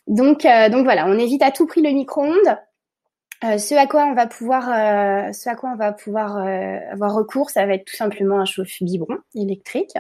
[0.07, 2.57] Donc, voilà, on évite à tout prix le micro-ondes.
[3.43, 4.65] ce à quoi on va pouvoir,
[5.35, 6.39] ce à quoi on va pouvoir
[6.91, 9.93] avoir recours, ça va être tout simplement un chauffe-biberon électrique.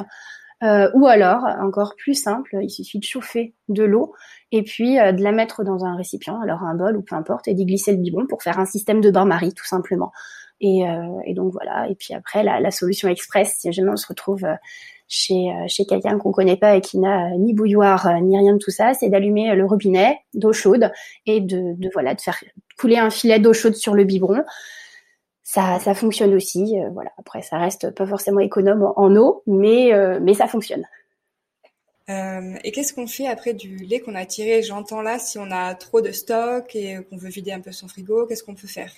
[0.62, 4.14] ou alors, encore plus simple, il suffit de chauffer de l'eau
[4.50, 7.52] et puis de la mettre dans un récipient, alors un bol ou peu importe, et
[7.52, 10.10] d'y glisser le biberon pour faire un système de bain-marie tout simplement.
[10.60, 11.88] Et, euh, et, donc voilà.
[11.88, 14.54] Et puis après, la, la, solution express, si jamais on se retrouve euh,
[15.06, 18.58] chez, euh, chez quelqu'un qu'on connaît pas et qui n'a ni bouilloire ni rien de
[18.58, 20.90] tout ça, c'est d'allumer le robinet d'eau chaude
[21.26, 22.42] et de, de, voilà de faire
[22.78, 24.42] couler un filet d'eau chaude sur le biberon.
[25.44, 26.76] Ça, ça fonctionne aussi.
[26.92, 27.10] voilà.
[27.16, 30.84] Après, ça reste pas forcément économe en, eau, mais mais ça fonctionne.
[32.08, 34.62] Euh, et qu'est-ce qu'on fait après du lait qu'on a tiré?
[34.62, 37.86] J'entends là, si on a trop de stock et qu'on veut vider un peu son
[37.88, 38.92] frigo, qu'est-ce qu'on peut faire?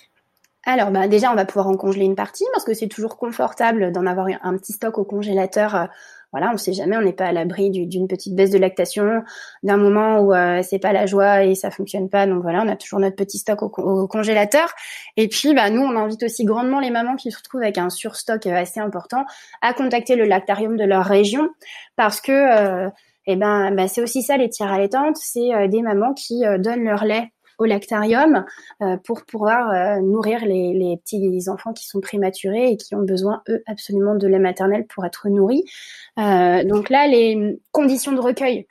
[0.64, 3.92] Alors, bah, déjà, on va pouvoir en congeler une partie parce que c'est toujours confortable
[3.92, 5.74] d'en avoir un petit stock au congélateur.
[5.74, 5.86] Euh,
[6.32, 9.22] voilà, on ne sait jamais, on n'est pas à l'abri d'une petite baisse de lactation,
[9.64, 12.26] d'un moment où euh, c'est pas la joie et ça fonctionne pas.
[12.26, 14.72] Donc voilà, on a toujours notre petit stock au, congélateur.
[15.16, 17.90] Et puis, bah, nous, on invite aussi grandement les mamans qui se retrouvent avec un
[17.90, 19.24] surstock euh, assez important
[19.60, 21.48] à contacter le lactarium de leur région
[21.96, 22.88] parce que euh,
[23.26, 27.04] eh ben, bah, c'est aussi ça les tirs allaitantes, c'est des mamans qui donnent leur
[27.04, 28.44] lait au lactarium
[28.82, 33.42] euh, pour pouvoir euh, nourrir les, petits enfants qui sont prématurés et qui ont besoin,
[33.48, 35.64] eux, absolument de lait maternel pour être nourris.
[36.18, 38.66] Euh, donc là, les conditions de recueil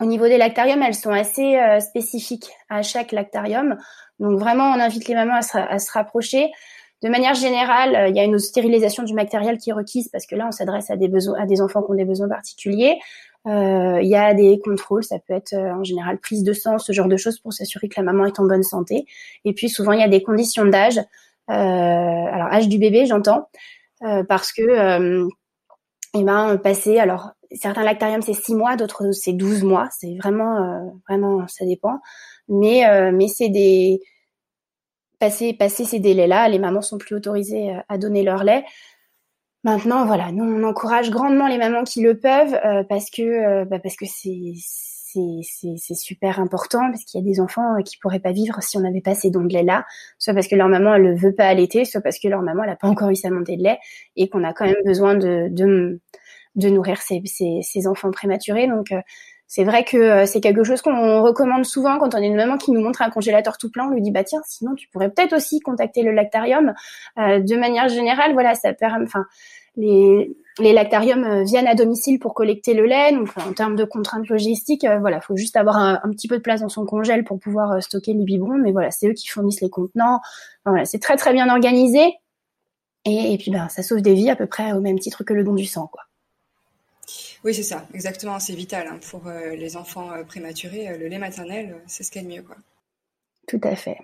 [0.00, 3.76] au niveau des lactariums, elles sont assez spécifiques à chaque lactarium.
[4.18, 6.50] Donc vraiment, on invite les mamans à se, rapprocher.
[7.02, 10.36] De manière générale, il y a une stérilisation du matériel qui est requise parce que
[10.36, 12.98] là, on s'adresse à des besoins, à des enfants qui ont des besoins particuliers.
[13.46, 16.92] Euh, il y a des contrôles, ça peut être en général prise de sang, ce
[16.92, 19.06] genre de choses pour s'assurer que la maman est en bonne santé.
[19.44, 21.00] Et puis souvent, il y a des conditions d'âge.
[21.50, 23.48] Euh, alors âge du bébé, j'entends,
[24.04, 25.28] euh, parce que euh,
[26.14, 31.00] eh ben passer alors certains lactariums c'est 6 mois, d'autres c'est 12 mois, c'est vraiment
[31.08, 31.98] vraiment ça dépend.
[32.48, 34.00] Mais mais c'est des
[35.18, 38.64] passer passer ces délais-là, les mamans sont plus autorisées à donner leur lait.
[39.62, 42.58] Maintenant, voilà, nous on encourage grandement les mamans qui le peuvent
[42.88, 47.98] parce que bah, parce que c'est super important parce qu'il y a des enfants qui
[47.98, 49.84] pourraient pas vivre si on n'avait pas ces dons de lait là,
[50.18, 52.64] soit parce que leur maman elle ne veut pas allaiter, soit parce que leur maman
[52.64, 53.78] elle a pas encore eu sa montée de lait
[54.16, 56.00] et qu'on a quand même besoin de de,
[56.56, 58.66] de nourrir ces, ces, ces, enfants prématurés.
[58.66, 59.00] Donc euh,
[59.52, 62.56] c'est vrai que euh, c'est quelque chose qu'on recommande souvent quand on a une maman
[62.56, 65.10] qui nous montre un congélateur tout plein, on lui dit bah tiens sinon tu pourrais
[65.10, 66.72] peut-être aussi contacter le lactarium.
[67.18, 69.26] Euh, de manière générale voilà ça permet enfin
[69.76, 73.12] les, lactariums euh, viennent à domicile pour collecter le lait.
[73.12, 76.42] Donc, en termes de contraintes logistiques, euh, voilà, faut juste avoir un, petit peu de
[76.42, 78.58] place dans son congèle pour pouvoir stocker les biberons.
[78.58, 80.20] Mais voilà, c'est eux qui fournissent les contenants.
[80.64, 82.14] voilà, c'est très très bien organisé.
[83.06, 85.42] Et, puis, ben, ça sauve des vies à peu près au même titre que le
[85.42, 86.02] don du sang, quoi.
[87.44, 88.38] Oui, c'est ça, exactement.
[88.38, 90.96] C'est vital hein, pour les enfants prématurés.
[90.98, 92.56] le lait maternel, c'est ce qu'il y a de mieux, quoi.
[93.46, 93.98] Tout à fait.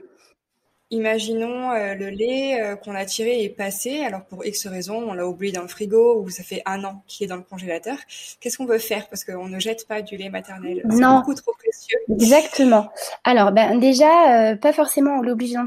[0.93, 5.15] Imaginons euh, le lait euh, qu'on a tiré est passé, alors pour X raisons, on
[5.15, 7.97] l'a oublié dans le frigo ou ça fait un an qu'il est dans le congélateur.
[8.41, 9.09] Qu'est-ce qu'on veut faire?
[9.09, 10.83] Parce qu'on ne jette pas du lait maternel.
[10.89, 11.99] C'est beaucoup trop précieux.
[12.09, 12.89] Exactement.
[13.25, 15.65] Alors, ben, déjà, euh, pas forcément on l'a oublié dans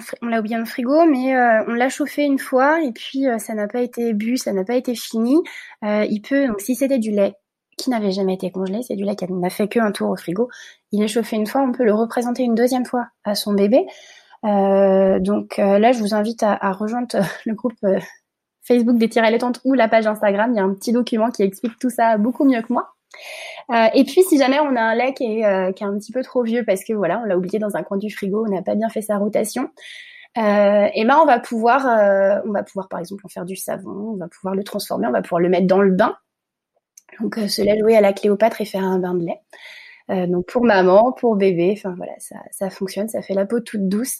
[0.57, 1.35] le, frigo, mais
[1.67, 4.75] on l'a chauffé une fois et puis ça n'a pas été bu, ça n'a pas
[4.75, 5.35] été fini.
[5.83, 7.35] il peut, donc si c'était du lait
[7.79, 10.49] qui n'avait jamais été congelé, c'est du lait qui n'a fait qu'un tour au frigo,
[10.91, 13.85] il est chauffé une fois, on peut le représenter une deuxième fois à son bébé.
[14.45, 17.07] Euh, donc euh, là, je vous invite à, rejoindre
[17.45, 17.99] le groupe euh,
[18.63, 20.51] Facebook des tirets allaitantes ou la page Instagram.
[20.53, 22.93] Il y a un petit document qui explique tout ça beaucoup mieux que moi.
[23.71, 26.11] Euh, et puis, si jamais on a un lait qui est, qui est, un petit
[26.11, 28.51] peu trop vieux parce que voilà, on l'a oublié dans un coin du frigo, on
[28.53, 29.69] n'a pas bien fait sa rotation,
[30.37, 31.85] euh, et ben on va pouvoir,
[32.45, 35.11] on va pouvoir par exemple en faire du savon, on va pouvoir le transformer, on
[35.11, 36.15] va pouvoir le mettre dans le bain.
[37.19, 39.39] Donc, se lait jouer à la Cléopâtre et faire un bain de lait.
[40.09, 43.59] Euh, donc pour maman, pour bébé, enfin voilà, ça, ça fonctionne, ça fait la peau
[43.59, 44.19] toute douce.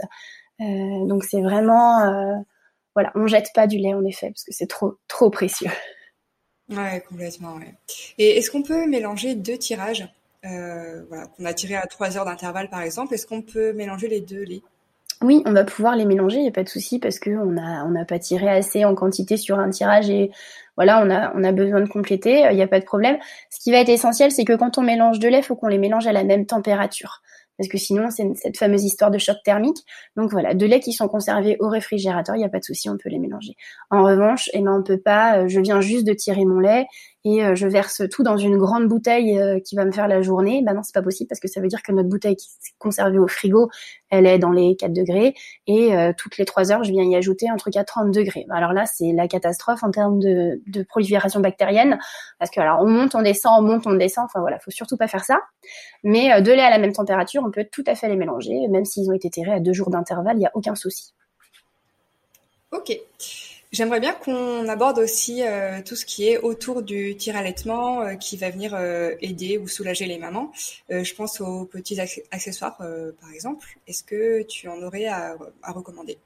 [0.61, 2.35] Euh, donc c'est vraiment, euh,
[2.95, 5.71] voilà, on jette pas du lait en effet parce que c'est trop trop précieux.
[6.69, 7.57] Ouais, complètement.
[8.19, 10.07] Et est-ce qu'on peut mélanger deux tirages?
[10.45, 14.07] Euh, voilà, qu'on a tiré à trois heures d'intervalle par exemple Est-ce qu'on peut mélanger
[14.07, 14.61] les deux laits
[15.21, 17.57] oui, on va pouvoir les mélanger, il n'y a pas de souci parce que on
[17.57, 20.31] a on n'a pas tiré assez en quantité sur un tirage et
[20.77, 23.17] voilà, on a on a besoin de compléter, il n'y a pas de problème.
[23.49, 25.67] Ce qui va être essentiel, c'est que quand on mélange deux laits, il faut qu'on
[25.67, 27.21] les mélange à la même température
[27.59, 29.85] parce que sinon c'est cette fameuse histoire de choc thermique.
[30.15, 32.89] Donc voilà, deux laits qui sont conservés au réfrigérateur, il n'y a pas de souci,
[32.89, 33.55] on peut les mélanger.
[33.91, 36.87] En revanche, eh ben on peut pas, euh, je viens juste de tirer mon lait
[37.25, 40.21] et euh, je verse tout dans une grande bouteille euh, qui va me faire la
[40.21, 40.61] journée.
[40.65, 42.73] Ben non, c'est pas possible parce que ça veut dire que notre bouteille qui est
[42.77, 43.69] conservée au frigo,
[44.09, 45.33] elle est dans les 4 degrés
[45.67, 48.45] et toutes les 3 heures, je viens y ajouter un truc à 30 degrés.
[48.49, 51.99] Alors là, c'est la catastrophe en termes de, de prolifération bactérienne
[52.39, 54.25] parce que alors on monte, on descend, on monte, on descend.
[54.25, 55.39] Enfin voilà, faut surtout pas faire ça.
[56.03, 58.85] Mais deux laits à la même température, on peut tout à fait les mélanger, même
[58.85, 61.13] s'ils ont été terrés à deux jours d'intervalle, il n'y a aucun souci.
[62.71, 62.99] Ok.
[63.71, 68.35] J'aimerais bien qu'on aborde aussi euh, tout ce qui est autour du tir-allaitement euh, qui
[68.35, 70.51] va venir euh, aider ou soulager les mamans.
[70.89, 73.67] je pense aux petits accessoires, par exemple.
[73.87, 75.35] Est-ce que tu en aurais à,
[75.67, 76.17] recommander?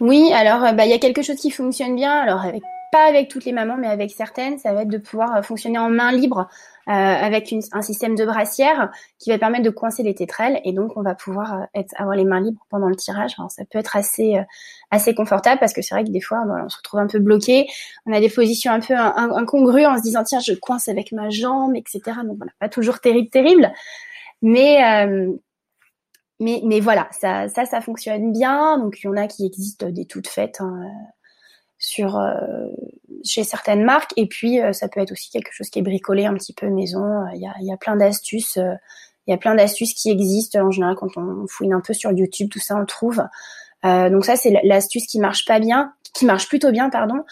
[0.00, 2.12] Oui, alors bah, il y a quelque chose qui fonctionne bien.
[2.12, 2.62] Alors avec
[2.94, 5.90] pas avec toutes les mamans, mais avec certaines, ça va être de pouvoir fonctionner en
[5.90, 10.14] main libre euh, avec une, un système de brassière qui va permettre de coincer les
[10.14, 13.32] tétrelles et donc on va pouvoir euh, être, avoir les mains libres pendant le tirage.
[13.38, 14.42] Alors, ça peut être assez euh,
[14.90, 17.66] assez confortable parce que c'est vrai que des fois on se retrouve un peu bloqué,
[18.06, 21.30] on a des positions un peu incongrues en se disant tiens je coince avec ma
[21.30, 22.00] jambe etc.
[22.24, 23.72] Donc voilà pas toujours terrible terrible,
[24.42, 24.80] mais
[26.40, 28.78] mais, mais voilà, ça, ça, ça fonctionne bien.
[28.78, 30.60] Donc, il y en a qui existent des toutes faites.
[30.60, 30.82] Hein,
[31.78, 32.34] sur euh,
[33.24, 34.12] chez certaines marques.
[34.16, 36.68] Et puis euh, ça peut être aussi quelque chose qui est bricolé un petit peu
[36.68, 37.24] maison.
[37.34, 38.74] Il y a, y a plein d'astuces euh,
[39.26, 40.66] il y a plein d'astuces qui existent.
[40.66, 43.22] En général quand on fouine un peu sur YouTube tout ça on trouve.
[43.82, 47.22] Donc ça c'est l'astuce qui marche pas bien qui marche plutôt bien pardon.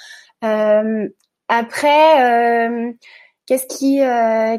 [1.48, 2.94] Après
[3.46, 3.98] qu'est-ce qui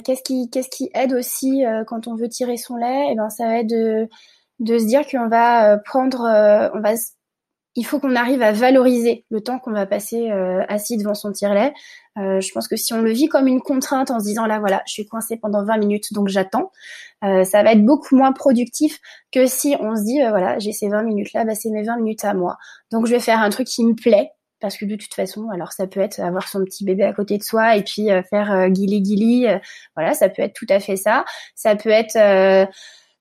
[0.04, 3.08] qu'est-ce qui qu'est-ce qui aide aussi quand on veut tirer son lait?
[3.08, 4.08] Et eh ben ça va être de
[4.60, 6.22] de se dire qu'on va prendre
[6.74, 6.96] on va
[7.76, 11.32] il faut qu'on arrive à valoriser le temps qu'on va passer euh, assis devant son
[11.32, 11.74] tire-lait.
[12.18, 14.60] Euh, je pense que si on le vit comme une contrainte en se disant là
[14.60, 16.72] voilà, je suis coincé pendant 20 minutes donc j'attends,
[17.24, 19.00] euh, ça va être beaucoup moins productif
[19.32, 21.98] que si on se dit voilà, j'ai ces 20 minutes là, bah, c'est mes 20
[21.98, 22.58] minutes à moi.
[22.92, 25.74] Donc je vais faire un truc qui me plaît parce que de toute façon, alors
[25.74, 29.02] ça peut être avoir son petit bébé à côté de soi et puis faire guili
[29.02, 29.46] guili,
[29.98, 31.26] voilà, ça peut être tout à fait ça.
[31.54, 32.70] Ça peut être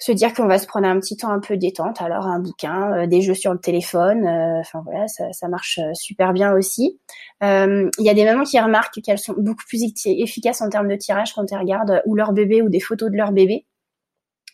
[0.03, 2.92] se dire qu'on va se prendre un petit temps un peu détente, alors un bouquin,
[2.92, 6.55] euh, des jeux sur le téléphone, euh, enfin voilà, ça, ça, marche euh, super bien
[6.55, 6.98] aussi.
[7.40, 10.96] Il y a des mamans qui remarquent qu'elles sont beaucoup plus efficaces en termes de
[10.96, 13.64] tirage quand elles regardent ou leur bébé ou des photos de leur bébé.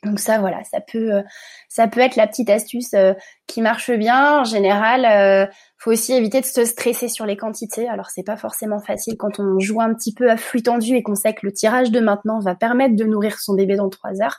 [0.05, 1.23] Donc ça, voilà, ça peut,
[1.69, 2.95] ça peut être la petite astuce
[3.47, 4.41] qui marche bien.
[4.41, 7.89] En général, euh, faut aussi éviter de se stresser sur les quantités.
[7.89, 11.03] Alors c'est pas forcément facile quand on joue un petit peu à flux tendu et
[11.03, 14.23] qu'on sait que le tirage de maintenant va permettre de nourrir son bébé dans trois
[14.23, 14.39] heures.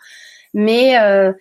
[0.54, 1.34] Mais euh,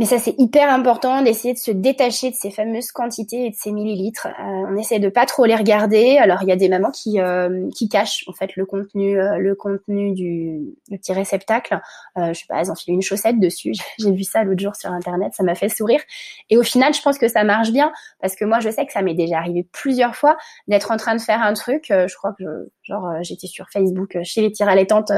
[0.00, 3.54] mais ça, c'est hyper important d'essayer de se détacher de ces fameuses quantités et de
[3.54, 4.28] ces millilitres.
[4.28, 6.16] Euh, on essaie de pas trop les regarder.
[6.16, 9.36] Alors, il y a des mamans qui euh, qui cachent en fait le contenu euh,
[9.36, 11.78] le contenu du, petit réceptacle.
[12.16, 13.72] je sais pas, elles enfilent une chaussette dessus.
[13.98, 16.00] J'ai vu ça l'autre jour sur internet, ça m'a fait sourire.
[16.48, 17.92] Et au final, je pense que ça marche bien
[18.22, 21.14] parce que moi, je sais que ça m'est déjà arrivé plusieurs fois d'être en train
[21.14, 21.88] de faire un truc.
[21.90, 25.12] je crois que genre j'étais sur Facebook chez les tires allaitantes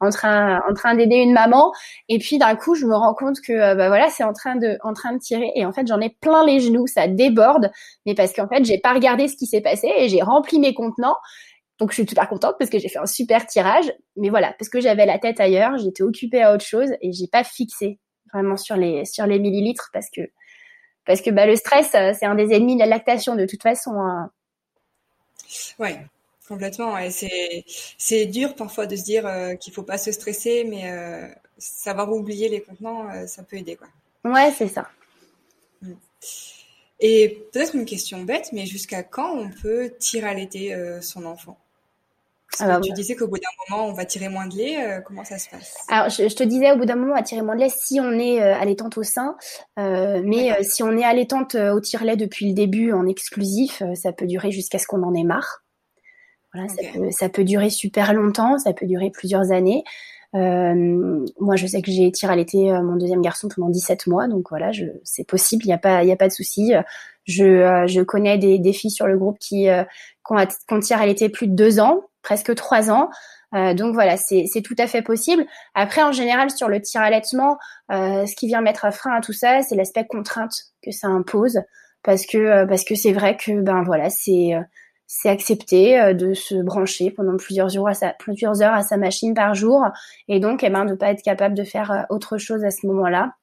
[0.00, 1.72] en train en train d'aider une maman
[2.08, 4.78] et puis d'un coup, je me rends compte que bah voilà, c'est en train de,
[5.18, 7.70] tirer et en fait j'en ai plein les genoux, ça déborde,
[8.04, 10.74] mais parce qu'en fait j'ai pas regardé ce qui s'est passé et j'ai rempli mes
[10.74, 11.16] contenants.
[11.78, 14.70] Donc je suis super contente parce que j'ai fait un super tirage, mais voilà parce
[14.70, 17.98] que j'avais la tête ailleurs, j'étais occupée à autre chose et j'ai pas fixé
[18.32, 20.22] vraiment sur les sur les millilitres parce que
[21.04, 23.92] parce que bah le stress c'est un des ennemis de la lactation de toute façon.
[24.00, 24.30] Hein.
[25.78, 26.00] Ouais,
[26.46, 26.94] complètement.
[27.10, 27.64] C'est
[27.98, 31.28] c'est dur parfois de se dire euh, qu'il faut pas se stresser, mais euh,
[31.58, 33.88] savoir oublier les contenants, euh, ça peut aider quoi.
[34.24, 34.88] Ouais, c'est ça.
[35.82, 35.92] Mm.
[37.00, 41.58] Et peut-être une question bête, mais jusqu'à quand on peut tirer à l'été son enfant?
[42.60, 44.82] Alors, Tu disais qu'au bout d'un moment, on va tirer moins de lait.
[44.82, 45.74] Euh, comment ça se passe?
[45.88, 48.00] Alors, je, te disais, au bout d'un moment, on va tirer moins de lait si
[48.00, 49.36] on est euh, allaitante au sein.
[49.76, 54.50] mais si on est allaitante au tire-lait depuis le début en exclusif, ça peut durer
[54.50, 55.65] jusqu'à ce qu'on en ait marre.
[56.56, 59.84] Voilà, ça, peut, ça peut durer super longtemps, ça peut durer plusieurs années.
[60.34, 64.06] Euh, moi, je sais que j'ai tiré à l'été euh, mon deuxième garçon pendant 17
[64.06, 64.70] mois, donc voilà,
[65.04, 66.72] c'est possible, il n'y a pas, y a pas de souci.
[67.24, 69.68] Je, euh, je connais des, des filles sur le groupe qui
[70.22, 73.10] qu'on tire à l'été plus de deux ans, presque trois ans.
[73.52, 75.46] Donc voilà, c'est tout à fait possible.
[75.74, 77.56] Après, en général, sur le tir allaitement,
[77.90, 80.52] euh, ce qui vient mettre un frein à tout ça, c'est l'aspect contrainte
[80.82, 81.60] que ça impose,
[82.02, 84.52] parce que parce que c'est vrai que ben voilà, c'est
[85.06, 88.96] c'est accepter euh, de se brancher pendant plusieurs heures, à sa, plusieurs heures à sa
[88.96, 89.84] machine par jour
[90.28, 92.70] et donc eh ben, de ne pas être capable de faire euh, autre chose à
[92.70, 93.34] ce moment-là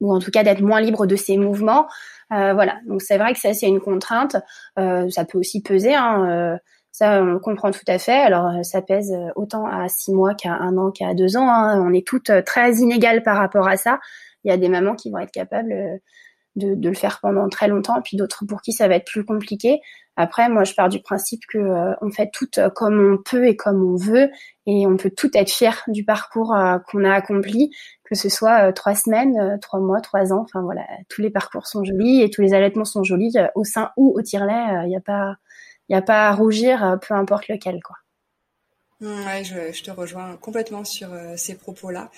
[0.00, 1.88] ou en tout cas d'être moins libre de ses mouvements.
[2.32, 4.36] Euh, voilà, donc c'est vrai que ça c'est une contrainte.
[4.78, 6.56] Euh, ça peut aussi peser, hein,
[6.92, 8.18] ça on le comprend tout à fait.
[8.18, 11.48] Alors ça pèse autant à six mois qu'à un an qu'à deux ans.
[11.50, 11.82] Hein.
[11.84, 13.98] On est toutes très inégales par rapport à ça.
[14.44, 16.00] Il y a des mamans qui vont être capables
[16.54, 19.24] de, de le faire pendant très longtemps, puis d'autres pour qui ça va être plus
[19.24, 19.80] compliqué.
[20.20, 23.46] Après, moi, je pars du principe que euh, on fait tout euh, comme on peut
[23.46, 24.28] et comme on veut,
[24.66, 27.70] et on peut tout être fier du parcours euh, qu'on a accompli,
[28.02, 30.40] que ce soit trois semaines, trois mois, trois ans.
[30.42, 33.92] Enfin voilà, tous les parcours sont jolis et tous les allaitements sont jolis au sein
[33.96, 34.82] ou au tire-lait.
[34.86, 35.36] Il n'y a pas,
[35.88, 37.94] il a pas à rougir, peu importe lequel, quoi.
[39.00, 42.10] Mmh, ouais, je, te rejoins complètement sur ces propos-là.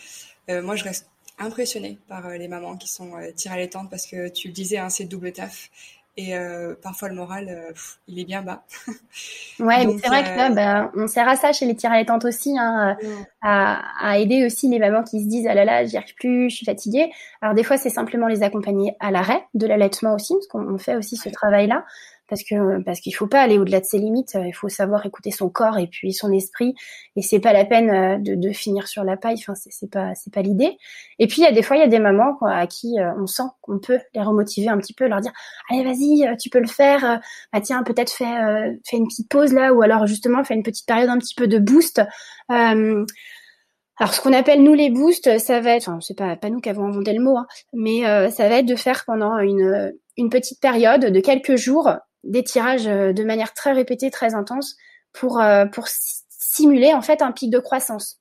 [0.48, 4.54] moi, je reste impressionnée par les mamans qui sont tirées allaitantes parce que tu le
[4.54, 5.68] disais, hein, c'est double taf
[6.16, 7.72] et euh, parfois le moral, euh,
[8.08, 8.64] il est bien bas.
[9.60, 12.24] ouais, c'est vrai que là, euh, bah, on sert à ça chez les tir allaitantes
[12.24, 12.96] aussi, hein,
[13.40, 16.50] à, à, aider aussi les mamans qui se disent ah là là, j'y arrive plus,
[16.50, 17.10] je suis fatiguée.
[17.40, 20.96] Alors des fois, c'est simplement les accompagner à l'arrêt de l'allaitement aussi, parce qu'on fait
[20.96, 21.84] aussi ce travail-là
[22.30, 24.38] parce que parce qu'il faut pas aller au-delà de ses limites.
[24.46, 26.74] Il faut savoir écouter son corps et puis son esprit.
[27.16, 29.36] Et c'est pas la peine euh, de, de finir sur la paille.
[29.38, 30.78] Enfin, c'est pas c'est pas l'idée.
[31.18, 32.98] Et puis il y a des fois il y a des mamans quoi, à qui
[33.00, 35.32] euh, on sent qu'on peut les remotiver un petit peu, leur dire
[35.68, 37.20] allez vas-y, euh, tu peux le faire.
[37.52, 40.86] Bah tiens peut-être fais fais une petite pause là, ou alors justement fais une petite
[40.86, 42.00] période un petit peu de boost.
[42.48, 46.60] alors ce qu'on appelle nous les boosts, ça va être, enfin c'est pas pas nous
[46.60, 50.30] qui avons inventé le mot, hein, mais ça va être de faire pendant une une
[50.30, 51.90] petite période de quelques jours
[52.24, 54.76] des tirages euh, de manière très répétée, très intense,
[55.12, 58.20] pour, euh, pour simuler en fait un pic de croissance.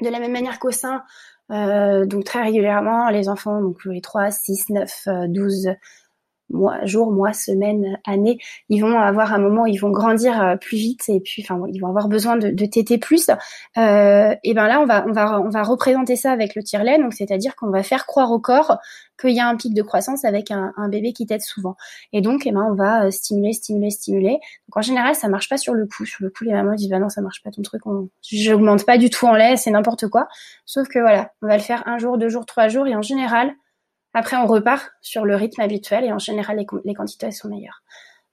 [0.00, 1.02] De la même manière qu'au sein,
[1.50, 5.68] euh, donc très régulièrement, les enfants, donc les 3, 6, 9, 12,
[6.50, 8.38] mois, jours, mois, semaines, années,
[8.68, 11.80] ils vont avoir un moment ils vont grandir euh, plus vite et puis, enfin, ils
[11.80, 13.30] vont avoir besoin de, de téter plus.
[13.78, 16.98] Euh, et ben là, on va, on va, on va représenter ça avec le tire-lait,
[16.98, 18.78] donc c'est-à-dire qu'on va faire croire au corps
[19.20, 21.76] qu'il y a un pic de croissance avec un, un bébé qui tète souvent.
[22.12, 24.38] Et donc, eh ben, on va euh, stimuler, stimuler, stimuler.
[24.68, 26.06] Donc en général, ça marche pas sur le coup.
[26.06, 27.86] Sur le coup, les mamans disent bah non, ça marche pas ton truc.
[27.86, 28.08] On...
[28.22, 30.28] J'augmente pas du tout en lait, c'est n'importe quoi.
[30.64, 33.02] Sauf que voilà, on va le faire un jour, deux jours, trois jours, et en
[33.02, 33.52] général,
[34.12, 37.82] après, on repart sur le rythme habituel et en général, les, quantités sont meilleures.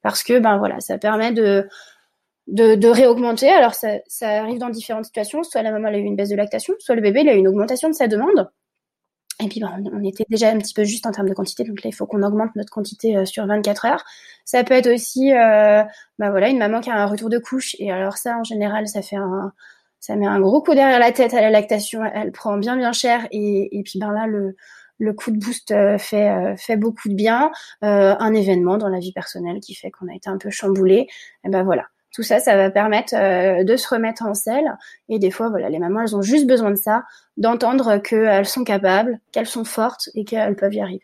[0.01, 1.67] Parce que, ben voilà, ça permet de,
[2.47, 3.49] de, réaugmenter.
[3.49, 5.43] Alors, ça, arrive dans différentes situations.
[5.43, 7.37] Soit la maman a eu une baisse de lactation, soit le bébé il a eu
[7.37, 8.49] une augmentation de sa demande.
[9.43, 11.83] Et puis, ben, on était déjà un petit peu juste en termes de quantité, donc
[11.83, 14.03] là, il faut qu'on augmente notre quantité euh, sur 24 heures.
[14.45, 15.83] Ça peut être aussi, euh,
[16.17, 17.75] ben voilà, une maman qui a un retour de couche.
[17.77, 19.53] Et alors ça, en général, ça fait un,
[19.99, 22.03] ça met un gros coup derrière la tête à la lactation.
[22.03, 23.27] Elle prend bien, bien cher.
[23.29, 24.55] Et, et puis, ben là, le,
[24.99, 27.51] le coup de boost euh, fait euh, fait beaucoup de bien,
[27.83, 31.07] euh, un événement dans la vie personnelle qui fait qu'on a été un peu chamboulé,
[31.45, 31.87] et ben voilà.
[32.13, 33.13] Tout ça, ça va permettre
[33.63, 34.75] de se remettre en selle.
[35.07, 37.03] Et des fois, voilà, les mamans, elles ont juste besoin de ça,
[37.35, 41.03] d'entendre qu'elles sont capables, qu'elles sont fortes et qu'elles peuvent y arriver.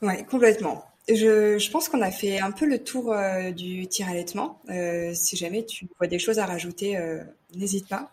[0.00, 0.82] Ouais, complètement.
[1.08, 3.14] Je, je pense qu'on a fait un peu le tour
[3.54, 4.62] du tir allaitement.
[5.12, 6.98] si jamais tu vois des choses à rajouter,
[7.54, 8.10] n'hésite pas.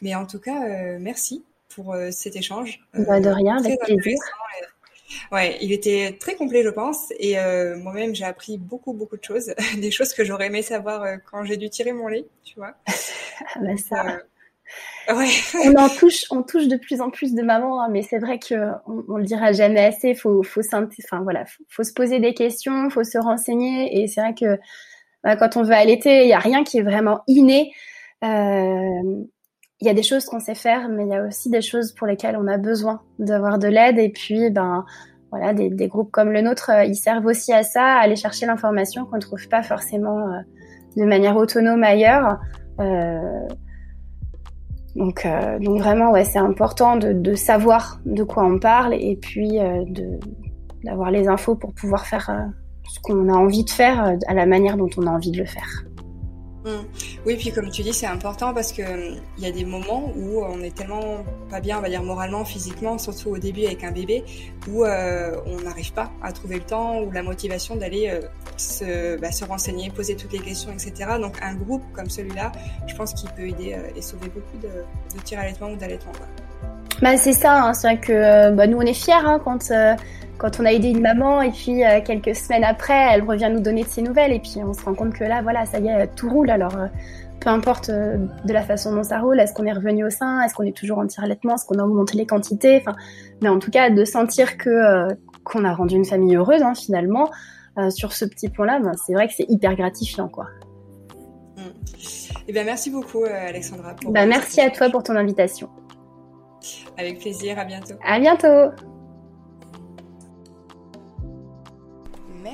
[0.00, 1.44] Mais en tout cas, merci
[1.74, 2.80] pour euh, cet échange.
[2.94, 4.18] Bah, de rien, avec plaisir.
[5.30, 7.12] Ouais, il était très complet, je pense.
[7.18, 9.54] Et euh, moi-même, j'ai appris beaucoup, beaucoup de choses.
[9.80, 12.74] Des choses que j'aurais aimé savoir euh, quand j'ai dû tirer mon lait, tu vois.
[13.56, 14.18] Ah, bah, ça.
[15.12, 15.26] Ouais.
[15.64, 18.38] on en touche, on touche de plus en plus de mamans, hein, mais c'est vrai
[18.38, 18.54] que
[18.86, 20.14] on, on, le dira jamais assez.
[20.14, 24.00] Faut, faut, enfin voilà, faut, se poser des questions, faut se renseigner.
[24.00, 24.60] Et c'est vrai que
[25.24, 27.72] bah, quand on veut allaiter, il y a rien qui est vraiment inné.
[29.82, 31.90] Il y a des choses qu'on sait faire, mais il y a aussi des choses
[31.90, 33.98] pour lesquelles on a besoin d'avoir de l'aide.
[33.98, 34.84] Et puis, ben,
[35.32, 38.46] voilà, des, groupes comme le nôtre, euh, ils servent aussi à ça, à aller chercher
[38.46, 40.38] l'information qu'on ne trouve pas forcément euh,
[40.96, 42.38] de manière autonome ailleurs.
[42.78, 43.48] Euh,
[44.94, 45.26] donc,
[45.60, 49.58] donc vraiment, ouais, c'est important de, savoir de quoi on parle et puis
[50.84, 52.30] d'avoir les infos pour pouvoir faire
[52.88, 55.46] ce qu'on a envie de faire à la manière dont on a envie de le
[55.46, 55.82] faire.
[56.64, 56.86] Mm.
[57.26, 60.12] Oui, puis comme tu dis, c'est important parce que il hum, y a des moments
[60.16, 63.82] où on est tellement pas bien, on va dire moralement, physiquement, surtout au début avec
[63.84, 64.24] un bébé,
[64.68, 68.20] où euh, on n'arrive pas à trouver le temps ou la motivation d'aller euh,
[68.56, 70.92] se, bah, se, renseigner, poser toutes les questions, etc.
[71.20, 72.52] Donc un groupe comme celui-là,
[72.86, 74.68] je pense qu'il peut aider euh, et sauver beaucoup de,
[75.16, 76.12] de tirs allaitement ou d'allaitement.
[77.00, 79.72] Bah, c'est ça, hein, c'est vrai que bah, nous on est fiers hein, quand
[80.42, 83.60] quand on a aidé une maman et puis euh, quelques semaines après, elle revient nous
[83.60, 85.86] donner de ses nouvelles et puis on se rend compte que là, voilà, ça y
[85.86, 86.50] est, tout roule.
[86.50, 86.88] Alors, euh,
[87.38, 90.42] peu importe euh, de la façon dont ça roule, est-ce qu'on est revenu au sein,
[90.42, 92.96] est-ce qu'on est toujours en tir-allaitement, est-ce qu'on a augmenté les quantités, enfin,
[93.40, 95.08] mais en tout cas, de sentir que
[95.44, 97.30] qu'on a rendu une famille heureuse hein, finalement
[97.90, 100.46] sur ce petit point-là, ben, c'est vrai que c'est hyper gratifiant, quoi.
[101.56, 101.60] Mm.
[102.48, 103.94] Eh bien, merci beaucoup, Alexandra.
[104.08, 105.68] Ben, merci à toi pour ton invitation.
[106.98, 107.94] Avec plaisir, à bientôt.
[108.04, 108.91] À bientôt.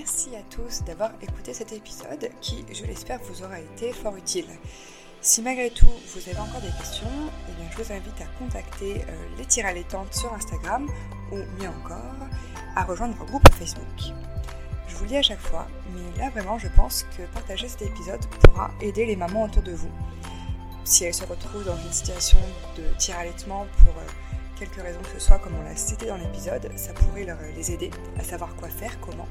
[0.09, 4.46] Merci à tous d'avoir écouté cet épisode qui, je l'espère, vous aura été fort utile.
[5.20, 7.06] Si malgré tout vous avez encore des questions,
[7.46, 10.88] eh bien, je vous invite à contacter euh, les tirs allaitantes sur Instagram
[11.30, 12.14] ou mieux encore
[12.74, 14.14] à rejoindre le groupe Facebook.
[14.88, 17.82] Je vous le dis à chaque fois, mais là vraiment je pense que partager cet
[17.82, 19.92] épisode pourra aider les mamans autour de vous.
[20.84, 22.38] Si elles se retrouvent dans une situation
[22.78, 24.06] de tir allaitement pour euh,
[24.59, 27.72] quelque raison que ce soit, comme on l'a cité dans l'épisode, ça pourrait leur, les
[27.72, 29.28] aider à savoir quoi faire, comment.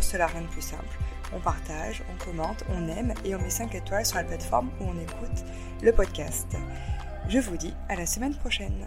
[0.00, 0.96] Cela, rien de plus simple.
[1.34, 4.84] On partage, on commente, on aime et on met 5 étoiles sur la plateforme où
[4.84, 5.44] on écoute
[5.82, 6.56] le podcast.
[7.28, 8.86] Je vous dis à la semaine prochaine.